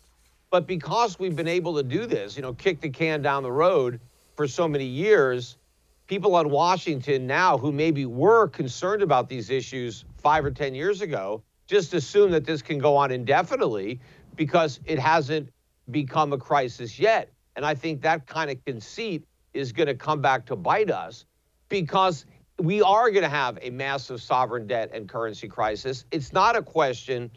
[0.49, 3.51] But because we've been able to do this, you know, kick the can down the
[3.51, 3.99] road
[4.36, 5.58] for so many years,
[6.08, 11.01] people on Washington now who maybe were concerned about these issues five or 10 years
[11.01, 13.99] ago just assume that this can go on indefinitely
[14.36, 15.49] because it hasn't
[15.91, 17.30] become a crisis yet.
[17.56, 21.26] And I think that kind of conceit is going to come back to bite us
[21.70, 22.26] because
[22.60, 26.06] we are going to have a massive sovereign debt and currency crisis.
[26.12, 27.32] It's not a question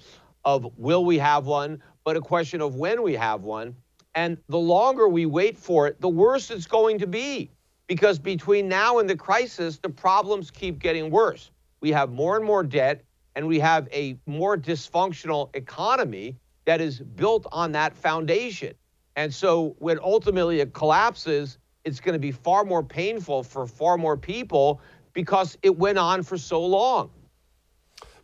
[0.45, 3.75] of will we have one, but a question of when we have one.
[4.15, 7.51] And the longer we wait for it, the worse it's going to be.
[7.87, 11.51] Because between now and the crisis, the problems keep getting worse.
[11.81, 13.03] We have more and more debt,
[13.35, 18.75] and we have a more dysfunctional economy that is built on that foundation.
[19.17, 23.97] And so when ultimately it collapses, it's going to be far more painful for far
[23.97, 24.81] more people
[25.19, 27.11] because it went on for so long.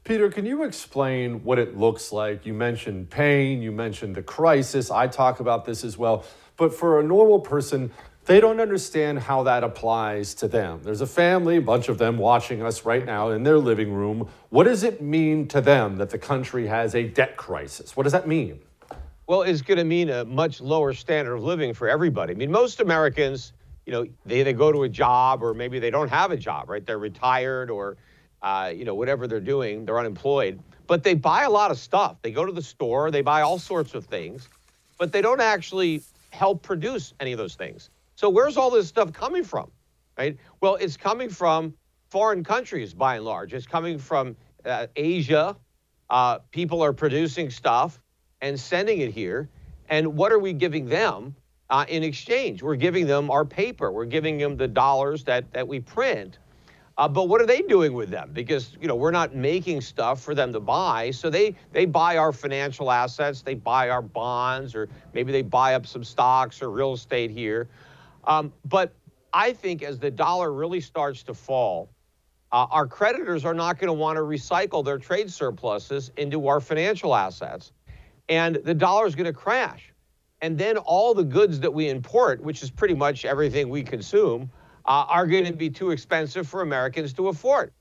[0.05, 2.47] Peter, can you explain what it looks like?
[2.47, 4.93] You mentioned pain, you mentioned the crisis.
[4.93, 6.25] I talk about this as well.
[6.57, 7.91] But for a normal person,
[8.27, 10.83] they don't understand how that applies to them.
[10.85, 14.29] There's a family, a bunch of them watching us right now in their living room.
[14.51, 17.97] What does it mean to them that the country has a debt crisis?
[17.97, 18.61] What does that mean?
[19.27, 22.35] Well, it's going to mean a much lower standard of living for everybody.
[22.35, 23.53] I mean, most Americans,
[23.87, 26.69] you know, they, they go to a job or maybe they don't have a job,
[26.71, 26.85] right?
[26.85, 27.97] They're retired or
[28.45, 30.61] uh, you know, whatever they're doing, they're unemployed.
[30.87, 32.17] But they buy a lot of stuff.
[32.21, 34.51] They go to the store, they buy all sorts of things,
[34.99, 37.89] but they don't actually help produce any of those things.
[38.17, 39.71] So where's all this stuff coming from?
[40.19, 40.37] Right?
[40.61, 41.73] Well, it's coming from
[42.11, 43.55] foreign countries by and large.
[43.55, 45.57] It's coming from uh, Asia.
[46.11, 47.99] Uh, people are producing stuff
[48.43, 49.49] and sending it here.
[49.89, 51.35] And what are we giving them
[51.75, 52.63] uh, in exchange?
[52.63, 53.91] We're giving them our paper.
[53.91, 56.39] We're giving them the dollars that, that we print.
[56.97, 58.31] Uh, but what are they doing with them?
[58.33, 62.17] Because you know we're not making stuff for them to buy, so they they buy
[62.17, 66.71] our financial assets, they buy our bonds, or maybe they buy up some stocks or
[66.71, 67.69] real estate here.
[68.23, 68.95] Um, but
[69.33, 71.89] I think as the dollar really starts to fall,
[72.53, 76.61] uh, our creditors are not going to want to recycle their trade surpluses into our
[76.61, 77.73] financial assets,
[78.29, 79.94] and the dollar is going to crash.
[80.45, 84.51] And then all the goods that we import, which is pretty much everything we consume,
[84.85, 87.73] uh, are going to be too expensive for Americans to afford.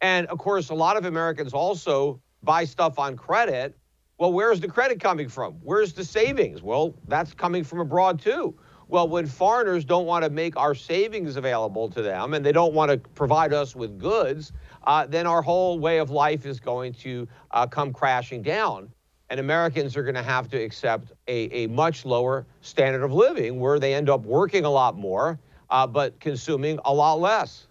[0.00, 3.78] And of course, a lot of Americans also buy stuff on credit.
[4.18, 5.60] Well, where's the credit coming from?
[5.62, 6.60] Where's the savings?
[6.60, 8.58] Well, that's coming from abroad too.
[8.88, 12.74] Well, when foreigners don't want to make our savings available to them and they don't
[12.74, 14.50] want to provide us with goods,
[14.88, 18.90] uh, then our whole way of life is going to uh, come crashing down.
[19.30, 23.60] And Americans are going to have to accept a, a much lower standard of living
[23.60, 27.66] where they end up working a lot more, uh, but consuming a lot less.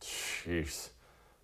[0.00, 0.90] Jeez.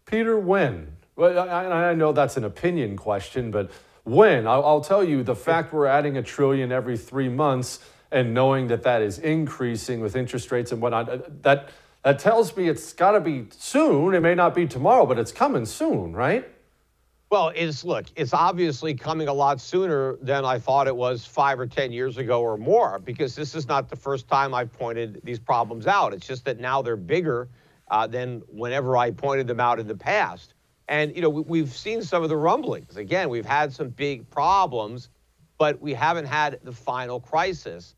[0.06, 0.96] Peter, when?
[1.16, 3.70] Well, I, I know that's an opinion question, but
[4.04, 4.46] when?
[4.46, 7.78] I'll, I'll tell you the fact we're adding a trillion every three months
[8.10, 11.70] and knowing that that is increasing with interest rates and whatnot, uh, that,
[12.02, 14.14] that tells me it's got to be soon.
[14.14, 16.48] It may not be tomorrow, but it's coming soon, right?
[17.32, 21.58] Well, it's look, it's obviously coming a lot sooner than I thought it was five
[21.58, 25.18] or 10 years ago or more, because this is not the first time I've pointed
[25.24, 26.12] these problems out.
[26.12, 27.48] It's just that now they're bigger
[27.90, 30.52] uh, than whenever I pointed them out in the past.
[30.88, 32.98] And, you know, we, have seen some of the rumblings.
[32.98, 35.08] Again, we've had some big problems,
[35.56, 37.94] but we haven't had the final crisis.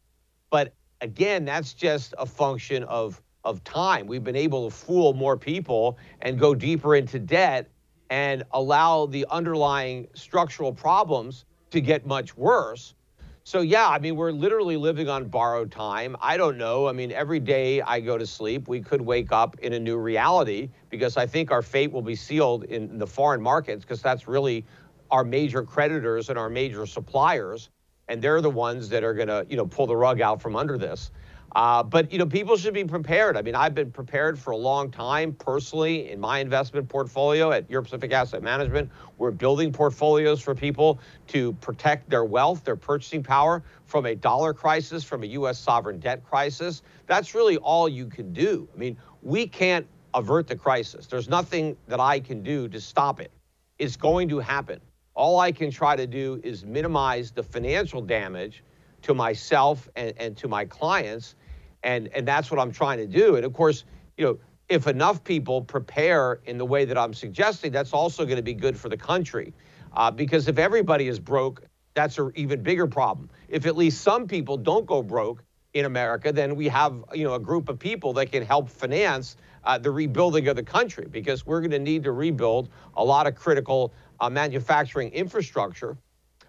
[0.48, 4.06] But again, that's just a function of, of time.
[4.06, 7.68] We've been able to fool more people and go deeper into debt
[8.14, 12.94] and allow the underlying structural problems to get much worse.
[13.42, 16.14] So, yeah, I mean, we're literally living on borrowed time.
[16.20, 16.86] I don't know.
[16.86, 19.96] I mean, every day I go to sleep, we could wake up in a new
[19.96, 24.28] reality because I think our fate will be sealed in the foreign markets because that's
[24.28, 24.64] really
[25.10, 27.68] our major creditors and our major suppliers.
[28.06, 30.54] And they're the ones that are going to, you know, pull the rug out from
[30.54, 31.10] under this.
[31.54, 33.36] Uh, but you know, people should be prepared.
[33.36, 37.70] I mean, I've been prepared for a long time personally in my investment portfolio at
[37.70, 38.90] Euro Pacific Asset Management.
[39.18, 40.98] We're building portfolios for people
[41.28, 45.58] to protect their wealth, their purchasing power from a dollar crisis, from a U.S.
[45.58, 46.82] sovereign debt crisis.
[47.06, 48.68] That's really all you can do.
[48.74, 51.06] I mean, we can't avert the crisis.
[51.06, 53.30] There's nothing that I can do to stop it.
[53.78, 54.80] It's going to happen.
[55.14, 58.64] All I can try to do is minimize the financial damage
[59.02, 61.36] to myself and, and to my clients
[61.84, 63.36] and and that's what I'm trying to do.
[63.36, 63.84] And of course,
[64.16, 68.36] you know, if enough people prepare in the way that I'm suggesting, that's also going
[68.36, 69.52] to be good for the country.
[69.92, 71.62] Uh, because if everybody is broke,
[71.92, 73.30] that's an even bigger problem.
[73.48, 77.34] If at least some people don't go broke in America, then we have you know
[77.34, 81.06] a group of people that can help finance uh, the rebuilding of the country.
[81.08, 85.98] Because we're going to need to rebuild a lot of critical uh, manufacturing infrastructure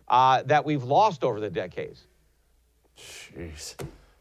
[0.07, 2.07] uh, that we've lost over the decades.
[2.97, 3.75] Jeez,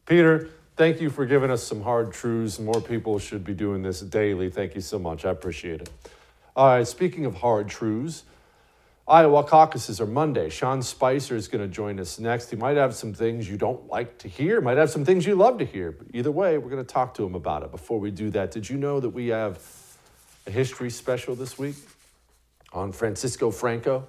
[0.07, 2.59] Peter thank you for giving us some hard truths.
[2.59, 4.51] More people should be doing this daily.
[4.51, 5.25] Thank you so much.
[5.25, 5.91] I appreciate it.
[6.57, 8.23] All right, speaking of hard truths,
[9.07, 10.49] Iowa caucuses are Monday.
[10.49, 12.49] Sean Spicer is going to join us next.
[12.49, 15.35] He might have some things you don't like to hear, might have some things you
[15.35, 15.93] love to hear.
[15.93, 17.71] But either way, we're going to talk to him about it.
[17.71, 19.59] Before we do that, did you know that we have
[20.47, 21.75] a history special this week
[22.73, 24.07] on Francisco Franco,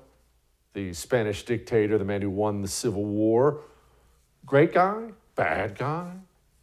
[0.73, 3.61] the Spanish dictator, the man who won the Civil War?
[4.45, 6.11] Great guy, bad guy,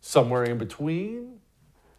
[0.02, 1.38] somewhere in between,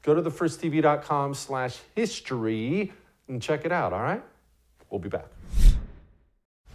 [0.03, 2.91] go to thefirsttv.com slash history
[3.27, 4.21] and check it out, all right?
[4.91, 5.25] We'll be back.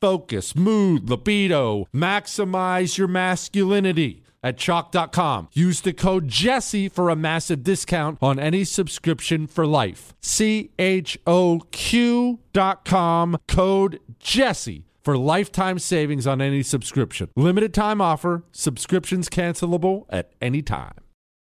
[0.00, 1.86] focus, mood, libido.
[1.94, 5.48] Maximize your masculinity at choq.com.
[5.52, 10.14] Use the code Jesse for a massive discount on any subscription for life.
[10.22, 17.28] C H O Q.com, code Jesse for lifetime savings on any subscription.
[17.36, 20.94] Limited time offer, subscriptions cancelable at any time.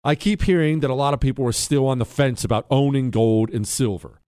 [0.03, 3.11] I keep hearing that a lot of people are still on the fence about owning
[3.11, 4.20] gold and silver.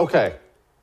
[0.00, 0.36] Okay,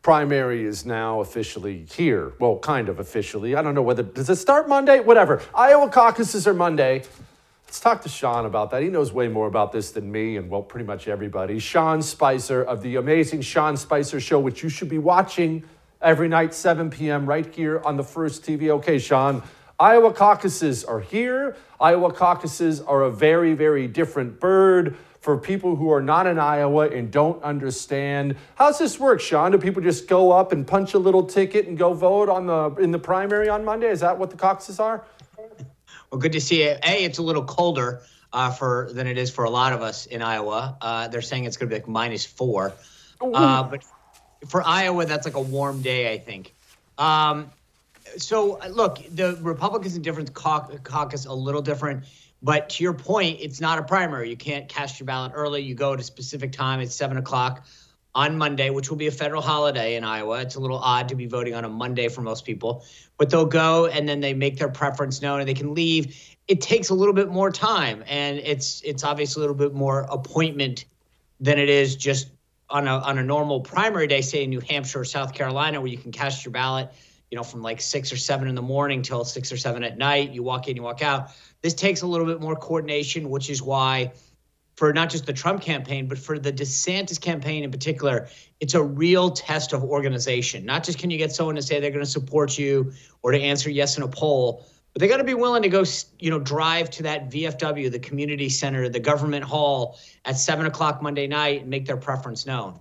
[0.03, 2.33] primary is now officially here.
[2.39, 3.55] Well, kind of officially.
[3.55, 4.99] I don't know whether does it start Monday?
[4.99, 5.41] Whatever.
[5.55, 7.03] Iowa caucuses are Monday.
[7.65, 8.83] Let's talk to Sean about that.
[8.83, 11.57] He knows way more about this than me and well, pretty much everybody.
[11.57, 15.63] Sean Spicer of the amazing Sean Spicer Show, which you should be watching
[15.99, 17.25] every night, 7 p.m.
[17.25, 18.69] right here on the First TV.
[18.69, 19.41] Okay, Sean.
[19.79, 21.55] Iowa caucuses are here.
[21.79, 26.89] Iowa caucuses are a very, very different bird for people who are not in Iowa
[26.89, 28.35] and don't understand.
[28.55, 29.51] How's this work, Sean?
[29.51, 32.81] Do people just go up and punch a little ticket and go vote on the
[32.81, 33.89] in the primary on Monday?
[33.89, 35.03] Is that what the caucuses are?
[36.09, 36.75] Well, good to see you.
[36.83, 38.01] A, it's a little colder
[38.33, 40.77] uh, for than it is for a lot of us in Iowa.
[40.81, 42.73] Uh, they're saying it's going to be like minus four,
[43.21, 43.83] uh, but
[44.47, 46.55] for Iowa, that's like a warm day, I think.
[46.97, 47.51] Um,
[48.17, 52.05] so uh, look, the Republicans and different caucus a little different.
[52.41, 54.29] But to your point, it's not a primary.
[54.29, 55.61] You can't cast your ballot early.
[55.63, 56.79] You go at a specific time.
[56.79, 57.65] It's seven o'clock
[58.17, 60.41] on Monday, which will be a federal holiday in Iowa.
[60.41, 62.83] It's a little odd to be voting on a Monday for most people,
[63.17, 66.35] but they'll go and then they make their preference known and they can leave.
[66.47, 70.01] It takes a little bit more time, and it's it's obviously a little bit more
[70.09, 70.85] appointment
[71.39, 72.29] than it is just
[72.69, 75.89] on a on a normal primary day, say in New Hampshire or South Carolina, where
[75.89, 76.89] you can cast your ballot,
[77.31, 79.97] you know, from like six or seven in the morning till six or seven at
[79.97, 80.31] night.
[80.31, 81.31] You walk in, you walk out.
[81.61, 84.13] This takes a little bit more coordination, which is why,
[84.75, 88.83] for not just the Trump campaign, but for the DeSantis campaign in particular, it's a
[88.83, 90.65] real test of organization.
[90.65, 93.39] Not just can you get someone to say they're going to support you or to
[93.39, 95.83] answer yes in a poll, but they got to be willing to go,
[96.19, 101.01] you know, drive to that VFW, the community center, the government hall at seven o'clock
[101.01, 102.79] Monday night and make their preference known.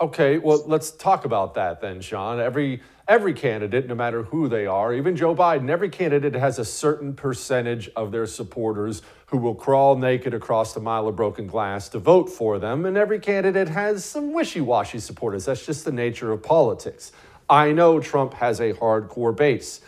[0.00, 2.38] Okay, well, let's talk about that then, Sean.
[2.38, 6.64] Every every candidate, no matter who they are, even Joe Biden, every candidate has a
[6.64, 11.88] certain percentage of their supporters who will crawl naked across the mile of broken glass
[11.88, 15.46] to vote for them, and every candidate has some wishy-washy supporters.
[15.46, 17.10] That's just the nature of politics.
[17.50, 19.80] I know Trump has a hardcore base.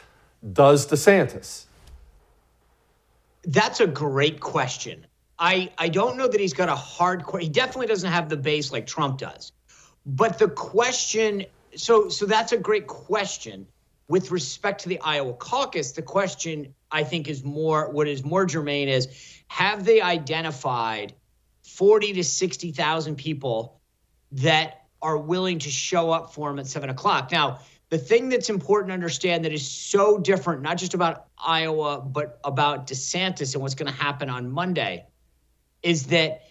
[0.53, 1.67] Does DeSantis?
[3.45, 5.07] That's a great question.
[5.39, 7.41] I, I don't know that he's got a hardcore.
[7.41, 9.53] He definitely doesn't have the base like Trump does.
[10.07, 11.45] But the question,
[11.77, 13.67] so so that's a great question.
[14.09, 18.45] With respect to the Iowa caucus, the question I think is more what is more
[18.45, 19.09] germane is
[19.49, 21.15] have they identified
[21.63, 23.81] 40 to 60,000 people
[24.33, 27.31] that are willing to show up for him at seven o'clock?
[27.31, 32.01] Now, the thing that's important to understand that is so different, not just about Iowa,
[32.01, 35.07] but about DeSantis and what's going to happen on Monday,
[35.83, 36.43] is that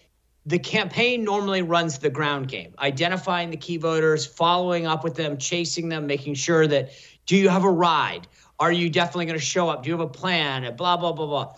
[0.46, 5.36] the campaign normally runs the ground game, identifying the key voters, following up with them,
[5.36, 6.90] chasing them, making sure that
[7.26, 8.26] do you have a ride?
[8.58, 9.82] Are you definitely going to show up?
[9.82, 10.74] Do you have a plan?
[10.76, 11.54] Blah, blah, blah, blah.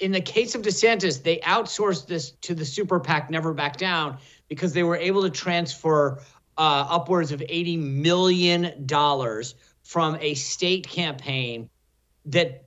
[0.00, 4.18] In the case of DeSantis, they outsourced this to the super PAC Never Back Down
[4.48, 6.20] because they were able to transfer
[6.56, 8.86] uh, upwards of $80 million
[9.82, 11.68] from a state campaign
[12.26, 12.64] that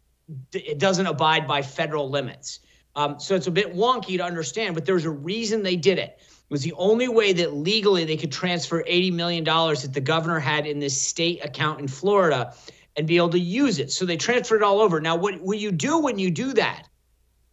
[0.53, 2.59] it doesn't abide by federal limits.
[2.95, 6.17] Um, so it's a bit wonky to understand, but there's a reason they did it.
[6.19, 10.39] It was the only way that legally they could transfer $80 million that the governor
[10.39, 12.53] had in this state account in Florida
[12.97, 13.91] and be able to use it.
[13.91, 14.99] So they transferred it all over.
[14.99, 16.87] Now, what, what you do when you do that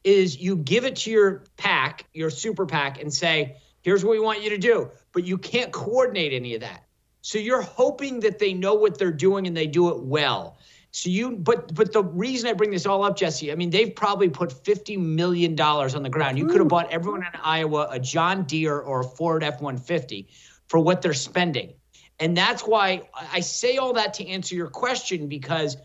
[0.03, 4.21] is you give it to your PAC, your super PAC, and say, here's what we
[4.21, 4.91] want you to do.
[5.13, 6.85] But you can't coordinate any of that.
[7.21, 10.58] So you're hoping that they know what they're doing and they do it well.
[10.99, 13.95] So you, but but the reason I bring this all up, Jesse, I mean they've
[13.95, 16.39] probably put fifty million dollars on the ground.
[16.39, 19.77] You could have bought everyone in Iowa a John Deere or a Ford F one
[19.77, 20.27] fifty
[20.67, 21.75] for what they're spending,
[22.19, 25.77] and that's why I say all that to answer your question because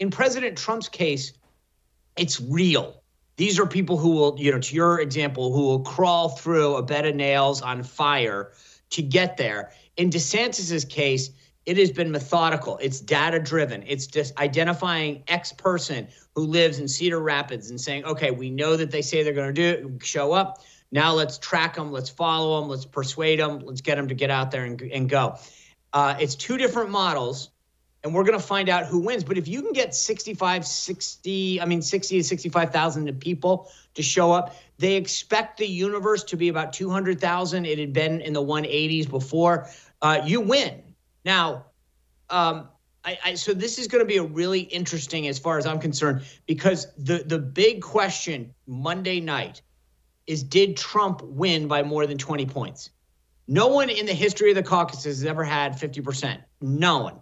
[0.00, 1.34] in President Trump's case,
[2.16, 3.04] it's real.
[3.36, 6.82] These are people who will, you know, to your example, who will crawl through a
[6.82, 8.50] bed of nails on fire
[8.90, 9.70] to get there.
[9.96, 11.30] In DeSantis's case,
[11.68, 12.78] it has been methodical.
[12.78, 13.84] It's data driven.
[13.86, 18.74] It's just identifying X person who lives in Cedar Rapids and saying, okay, we know
[18.78, 20.64] that they say they're going to do it, show up.
[20.90, 24.30] Now let's track them, let's follow them, let's persuade them, let's get them to get
[24.30, 25.36] out there and, and go.
[25.92, 27.50] Uh, it's two different models,
[28.02, 29.22] and we're going to find out who wins.
[29.22, 34.32] But if you can get 65, 60, I mean, 60 to 65,000 people to show
[34.32, 37.66] up, they expect the universe to be about 200,000.
[37.66, 39.68] It had been in the 180s before.
[40.00, 40.82] Uh, you win
[41.28, 41.66] now,
[42.30, 42.68] um,
[43.04, 45.78] I, I, so this is going to be a really interesting, as far as I'm
[45.78, 49.60] concerned, because the the big question Monday night
[50.26, 52.88] is: Did Trump win by more than 20 points?
[53.46, 56.38] No one in the history of the caucuses has ever had 50%.
[56.62, 57.16] No one,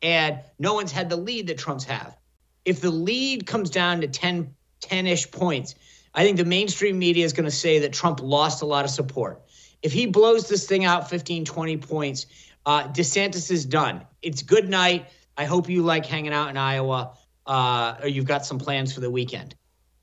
[0.00, 2.16] and no one's had the lead that Trump's have.
[2.64, 5.74] If the lead comes down to 10 10-ish points,
[6.14, 8.90] I think the mainstream media is going to say that Trump lost a lot of
[8.90, 9.42] support.
[9.82, 12.26] If he blows this thing out 15, 20 points,
[12.66, 14.04] uh, DeSantis is done.
[14.20, 15.06] It's good night.
[15.36, 19.00] I hope you like hanging out in Iowa, uh, or you've got some plans for
[19.00, 19.54] the weekend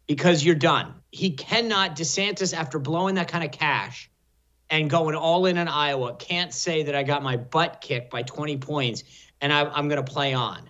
[0.08, 0.94] because you're done.
[1.12, 4.10] He cannot, DeSantis, after blowing that kind of cash
[4.70, 8.24] and going all in in Iowa, can't say that I got my butt kicked by
[8.24, 9.04] 20 points
[9.42, 10.70] and I, I'm going to play on.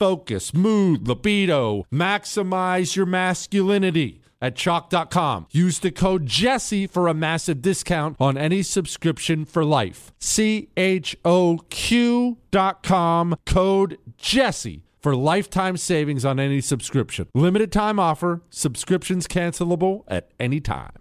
[0.00, 1.84] focus, mood, libido.
[1.92, 5.46] Maximize your masculinity at choq.com.
[5.52, 10.12] Use the code Jesse for a massive discount on any subscription for life.
[10.18, 17.28] C H O Q.com, code Jesse for lifetime savings on any subscription.
[17.34, 20.92] Limited time offer, subscriptions cancelable at any time.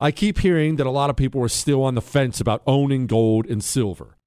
[0.00, 3.06] I keep hearing that a lot of people are still on the fence about owning
[3.06, 4.17] gold and silver.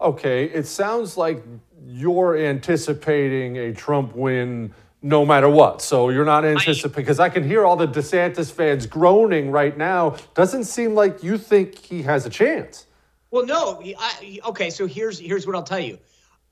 [0.00, 1.42] Okay, it sounds like
[1.86, 4.72] you're anticipating a Trump win
[5.02, 5.82] no matter what.
[5.82, 10.16] So you're not anticipating, because I can hear all the DeSantis fans groaning right now.
[10.34, 12.86] Doesn't seem like you think he has a chance.
[13.30, 13.82] Well, no.
[13.98, 15.98] I, okay, so here's here's what I'll tell you.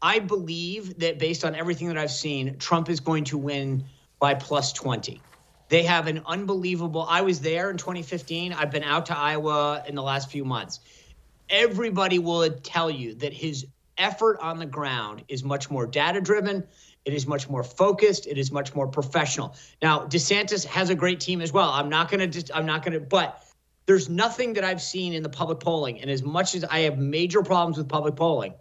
[0.03, 3.85] I believe that based on everything that I've seen, Trump is going to win
[4.19, 5.21] by plus 20.
[5.69, 7.07] They have an unbelievable.
[7.09, 8.53] I was there in 2015.
[8.53, 10.81] I've been out to Iowa in the last few months
[11.51, 13.67] everybody will tell you that his
[13.99, 16.65] effort on the ground is much more data driven.
[17.05, 18.27] It is much more focused.
[18.27, 19.55] It is much more professional.
[19.81, 21.71] Now, DeSantis has a great team as well.
[21.71, 23.43] I'm not going to, I'm not going to, but
[23.87, 26.01] there's nothing that I've seen in the public polling.
[26.01, 28.55] And as much as I have major problems with public polling,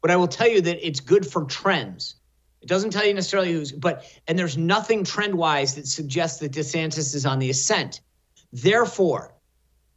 [0.00, 2.16] but I will tell you that it's good for trends.
[2.62, 6.52] It doesn't tell you necessarily who's, but, and there's nothing trend wise that suggests that
[6.52, 8.00] DeSantis is on the ascent.
[8.52, 9.34] Therefore,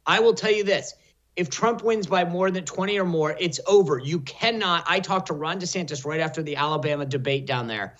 [0.06, 0.94] I will tell you this
[1.36, 3.98] if Trump wins by more than 20 or more, it's over.
[3.98, 4.84] You cannot.
[4.86, 7.96] I talked to Ron DeSantis right after the Alabama debate down there.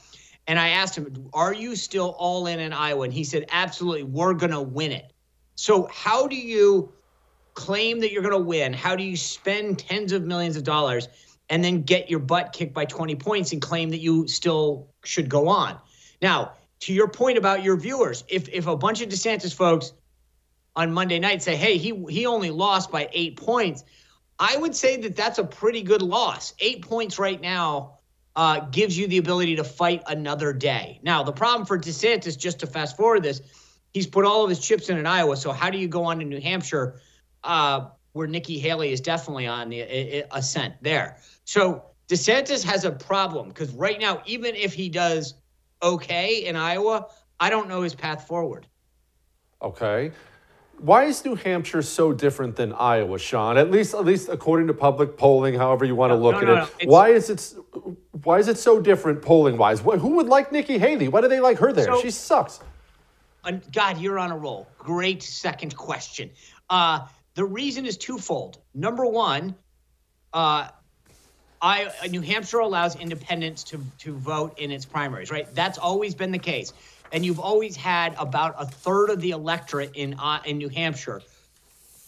[0.47, 3.05] And I asked him, Are you still all in in Iowa?
[3.05, 4.05] And he said, Absolutely.
[4.05, 5.12] We're going to win it.
[5.57, 6.93] So, how do you
[7.55, 8.72] claim that you're going to win?
[8.72, 11.09] How do you spend tens of millions of dollars
[11.49, 15.28] and then get your butt kicked by 20 points and claim that you still should
[15.28, 15.78] go on?
[16.20, 19.93] Now, to your point about your viewers, if, if a bunch of DeSantis folks
[20.76, 23.84] on Monday night say, hey, he he only lost by eight points,
[24.38, 26.54] I would say that that's a pretty good loss.
[26.58, 27.98] Eight points right now
[28.36, 30.98] uh, gives you the ability to fight another day.
[31.02, 33.40] Now, the problem for DeSantis, just to fast forward this,
[33.92, 35.36] he's put all of his chips in in Iowa.
[35.36, 37.00] So how do you go on to New Hampshire,
[37.44, 41.18] uh, where Nikki Haley is definitely on the ascent there?
[41.44, 45.34] So DeSantis has a problem because right now, even if he does
[45.80, 47.06] okay in Iowa,
[47.38, 48.66] I don't know his path forward.
[49.62, 50.10] Okay.
[50.78, 53.56] Why is New Hampshire so different than Iowa, Sean?
[53.56, 56.56] At least, at least according to public polling, however you want to look no, no,
[56.56, 56.86] at it.
[56.86, 57.54] No, why is it?
[58.22, 59.80] Why is it so different polling wise?
[59.80, 61.08] Who would like Nikki Haley?
[61.08, 61.86] Why do they like her there?
[61.86, 62.60] So, she sucks.
[63.72, 64.66] God, you're on a roll.
[64.78, 66.30] great second question.
[66.70, 68.58] Uh, the reason is twofold.
[68.74, 69.54] Number one,
[70.32, 70.68] uh,
[71.60, 75.52] I, New Hampshire allows independents to, to vote in its primaries, right?
[75.54, 76.72] That's always been the case.
[77.14, 81.22] And you've always had about a third of the electorate in, uh, in New Hampshire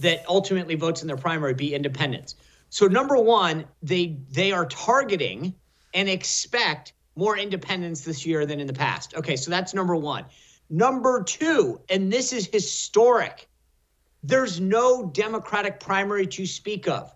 [0.01, 2.35] that ultimately votes in their primary be independents.
[2.71, 5.55] So number one, they they are targeting
[5.95, 9.15] and expect more independents this year than in the past.
[9.15, 10.25] Okay, so that's number one.
[10.69, 13.49] Number two, and this is historic,
[14.25, 17.15] there's no Democratic primary to speak of.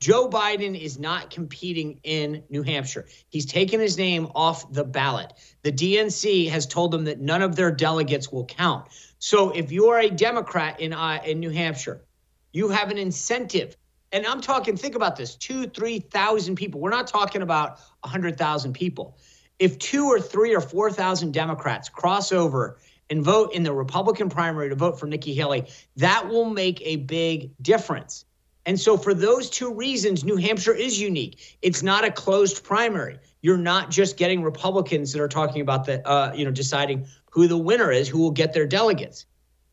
[0.00, 3.06] Joe Biden is not competing in New Hampshire.
[3.28, 5.32] He's taken his name off the ballot.
[5.62, 8.88] The DNC has told them that none of their delegates will count.
[9.18, 12.04] So if you are a Democrat in uh, in New Hampshire,
[12.52, 13.76] you have an incentive.
[14.12, 16.80] And I'm talking, think about this two, 3,000 people.
[16.80, 19.18] We're not talking about 100,000 people.
[19.58, 22.78] If two or three or 4,000 Democrats cross over
[23.10, 26.96] and vote in the Republican primary to vote for Nikki Haley, that will make a
[26.96, 28.24] big difference.
[28.68, 31.56] And so, for those two reasons, New Hampshire is unique.
[31.62, 33.18] It's not a closed primary.
[33.40, 37.48] You're not just getting Republicans that are talking about the, uh, you know, deciding who
[37.48, 39.24] the winner is, who will get their delegates.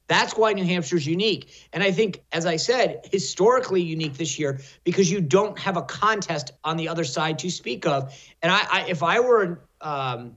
[0.07, 1.67] That's why New Hampshire is unique.
[1.73, 5.81] And I think, as I said, historically unique this year because you don't have a
[5.81, 8.17] contest on the other side to speak of.
[8.41, 10.35] And I, I if I were um,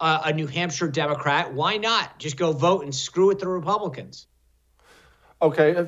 [0.00, 4.26] a, a New Hampshire Democrat, why not just go vote and screw with the Republicans?
[5.42, 5.86] Okay, uh,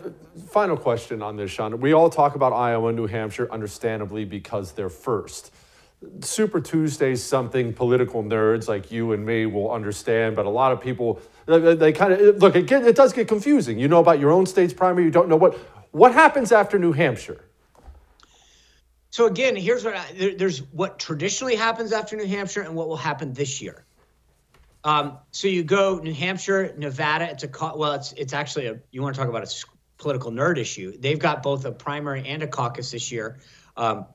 [0.49, 1.79] final question on this, Sean.
[1.79, 5.53] We all talk about Iowa and New Hampshire, understandably, because they're first.
[6.21, 10.73] Super Tuesday is something political nerds like you and me will understand, but a lot
[10.73, 12.57] of people they, kind of look.
[12.57, 13.79] It, get, it does get confusing.
[13.79, 15.05] You know about your own state's primary.
[15.05, 15.55] You don't know what
[15.91, 17.45] what happens after New Hampshire.
[19.11, 22.89] So again, here's what I, there, there's what traditionally happens after New Hampshire and what
[22.89, 23.85] will happen this year.
[24.85, 27.31] Um, so you go New Hampshire, Nevada.
[27.31, 29.65] It's a well, it's it's actually a you want to talk about a
[29.99, 30.97] political nerd issue.
[30.99, 33.39] They've got both a primary and a caucus this year.
[33.77, 34.07] Um,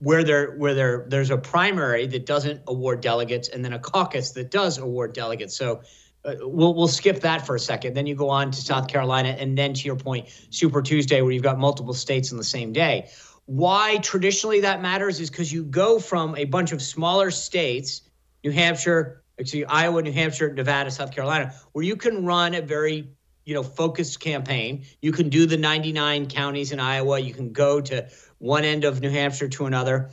[0.00, 4.32] where there where there there's a primary that doesn't award delegates and then a caucus
[4.32, 5.56] that does award delegates.
[5.56, 5.82] So
[6.24, 7.94] uh, we'll we'll skip that for a second.
[7.94, 11.30] Then you go on to South Carolina and then to your point, Super Tuesday where
[11.30, 13.10] you've got multiple states in the same day.
[13.44, 18.02] Why traditionally that matters is because you go from a bunch of smaller states,
[18.42, 23.10] New Hampshire, excuse Iowa, New Hampshire, Nevada, South Carolina, where you can run a very
[23.44, 24.84] you know focused campaign.
[25.00, 27.18] You can do the 99 counties in Iowa.
[27.18, 30.10] You can go to one end of New Hampshire to another.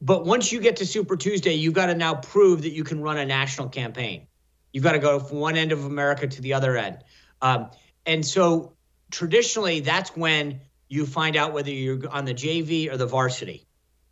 [0.00, 3.00] But once you get to Super Tuesday, you've got to now prove that you can
[3.00, 4.28] run a national campaign.
[4.72, 6.98] You've got to go from one end of America to the other end.
[7.40, 7.70] Um,
[8.06, 8.74] and so
[9.10, 13.66] traditionally, that's when you find out whether you're on the JV or the varsity.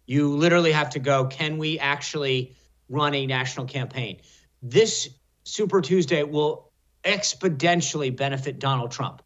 [0.07, 2.57] You literally have to go, can we actually
[2.93, 4.21] run a national campaign?
[4.63, 5.09] This
[5.45, 6.71] Super Tuesday will
[7.05, 9.23] exponentially benefit Donald Trump.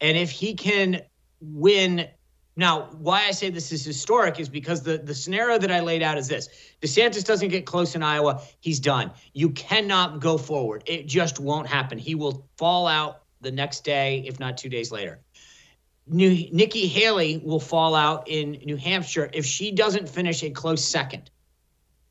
[0.00, 1.02] And if he can
[1.40, 2.08] win
[2.54, 6.02] now, why I say this is historic is because the, the scenario that I laid
[6.02, 6.48] out is this
[6.82, 9.10] DeSantis doesn't get close in Iowa, he's done.
[9.32, 10.82] You cannot go forward.
[10.86, 11.96] It just won't happen.
[11.96, 15.20] He will fall out the next day, if not two days later.
[16.06, 20.84] New, Nikki Haley will fall out in New Hampshire if she doesn't finish a close
[20.84, 21.30] second.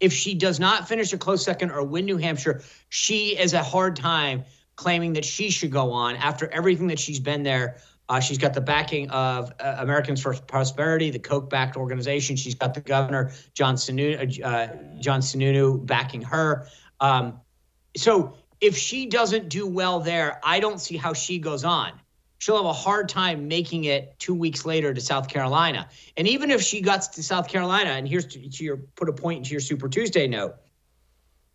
[0.02, 3.64] If she does not finish a close second or win New Hampshire, she has a
[3.64, 4.44] hard time
[4.76, 7.78] claiming that she should go on after everything that she's been there
[8.12, 12.36] uh, she's got the backing of uh, Americans for Prosperity, the Koch-backed organization.
[12.36, 14.68] She's got the governor John Sununu, uh,
[15.00, 16.68] John Sununu backing her.
[17.00, 17.40] Um,
[17.96, 21.94] so if she doesn't do well there, I don't see how she goes on.
[22.42, 25.88] She'll have a hard time making it two weeks later to South Carolina.
[26.18, 29.14] And even if she gets to South Carolina, and here's to, to your put a
[29.14, 30.56] point into your Super Tuesday note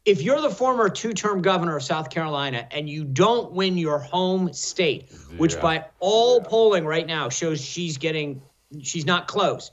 [0.05, 4.53] if you're the former two-term governor of South Carolina and you don't win your home
[4.53, 5.61] state, which yeah.
[5.61, 6.49] by all yeah.
[6.49, 8.41] polling right now shows she's getting
[8.81, 9.73] she's not close.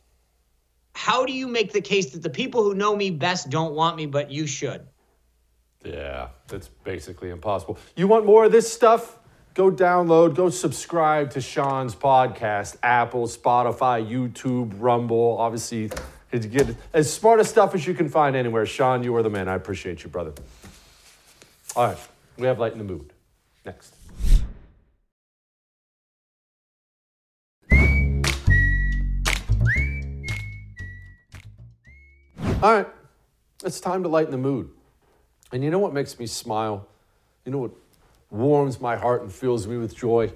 [0.95, 3.97] How do you make the case that the people who know me best don't want
[3.97, 4.87] me but you should?
[5.85, 7.77] Yeah, that's basically impossible.
[7.95, 9.19] You want more of this stuff?
[9.53, 15.91] Go download, go subscribe to Sean's podcast, Apple, Spotify, YouTube, Rumble, obviously
[16.31, 18.65] to get as smart of stuff as you can find anywhere.
[18.65, 19.47] Sean, you are the man.
[19.47, 20.33] I appreciate you, brother.
[21.75, 21.97] All right,
[22.37, 23.13] we have light in the mood.
[23.63, 23.93] Next.
[32.63, 32.87] All right,
[33.63, 34.71] it's time to lighten the mood.
[35.51, 36.87] And you know what makes me smile?
[37.45, 37.71] You know what
[38.33, 40.33] warms my heart and fills me with joy?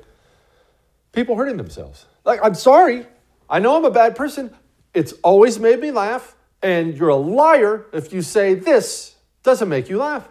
[1.12, 2.06] People hurting themselves.
[2.24, 3.06] Like, I'm sorry.
[3.50, 4.54] I know I'm a bad person,
[4.94, 9.90] it's always made me laugh, and you're a liar if you say this doesn't make
[9.90, 10.28] you laugh.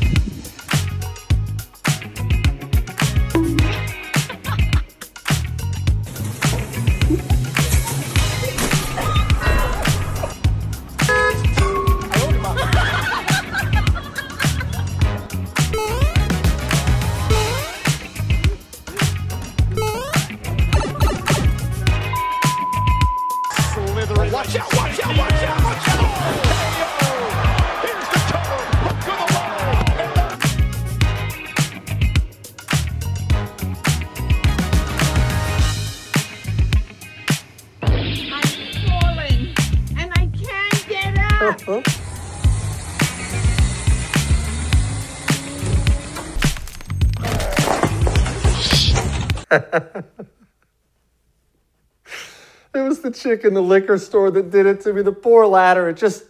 [52.74, 55.00] It was the chick in the liquor store that did it to me.
[55.00, 55.88] The poor ladder.
[55.88, 56.24] It just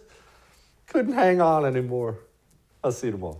[0.85, 2.19] couldn't hang on anymore.
[2.81, 3.39] I'll see you tomorrow.